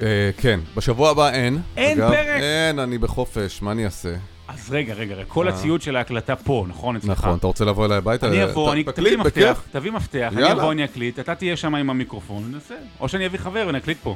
[0.02, 1.58] אה, כן, בשבוע הבא אין.
[1.78, 2.28] אין פרק?
[2.42, 4.16] אין, אני בחופש, מה אני אעשה?
[4.54, 5.54] אז רגע, רגע, כל אה.
[5.54, 6.96] הציוד של ההקלטה פה, נכון?
[6.96, 7.10] אצלך?
[7.10, 8.28] נכון, אתה רוצה לבוא אליי הביתה?
[8.28, 8.84] אני אבוא, אני...
[8.84, 12.76] תביא מפתח, תביא מפתח, אני אבוא, אני אקליט, אתה תהיה שם עם המיקרופון, נעשה.
[13.00, 14.16] או שאני אביא חבר ונקליט פה.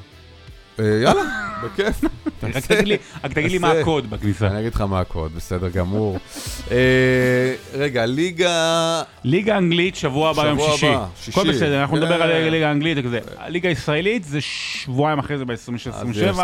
[0.80, 1.22] אה, יאללה,
[1.64, 2.02] בכיף.
[3.24, 4.48] רק תגיד לי מה הקוד בכניסה.
[4.48, 6.18] אני אגיד לך מה הקוד, בסדר גמור.
[6.72, 9.04] אה, רגע, ליגה...
[9.24, 10.88] ליגה אנגלית, שבוע הבא, יום שישי.
[11.16, 11.32] שישי.
[11.32, 13.20] הכל בסדר, אנחנו נדבר על ליגה אנגלית וכזה.
[13.38, 16.40] הליגה הישראלית זה שבועיים אחרי זה ב-26-27.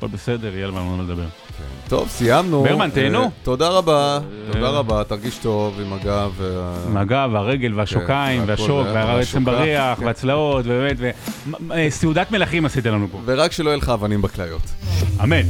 [0.00, 1.22] הכל בסדר, יהיה לנו מה לדבר.
[1.58, 1.88] כן.
[1.88, 2.62] טוב, סיימנו.
[2.62, 3.22] ברמן, תהנו.
[3.22, 4.18] אה, תודה רבה,
[4.52, 6.40] תודה רבה, תרגיש טוב עם הגב.
[6.86, 10.06] עם הגב, והרגל, והשוקיים, כן, והשוק, והעצם בריח, כן.
[10.06, 10.96] והצלעות, ובאמת,
[11.88, 13.20] וסעודת מלכים עשית לנו פה.
[13.24, 14.62] ורק שלא יהיה לך אבנים בכליות.
[15.22, 15.46] אמן.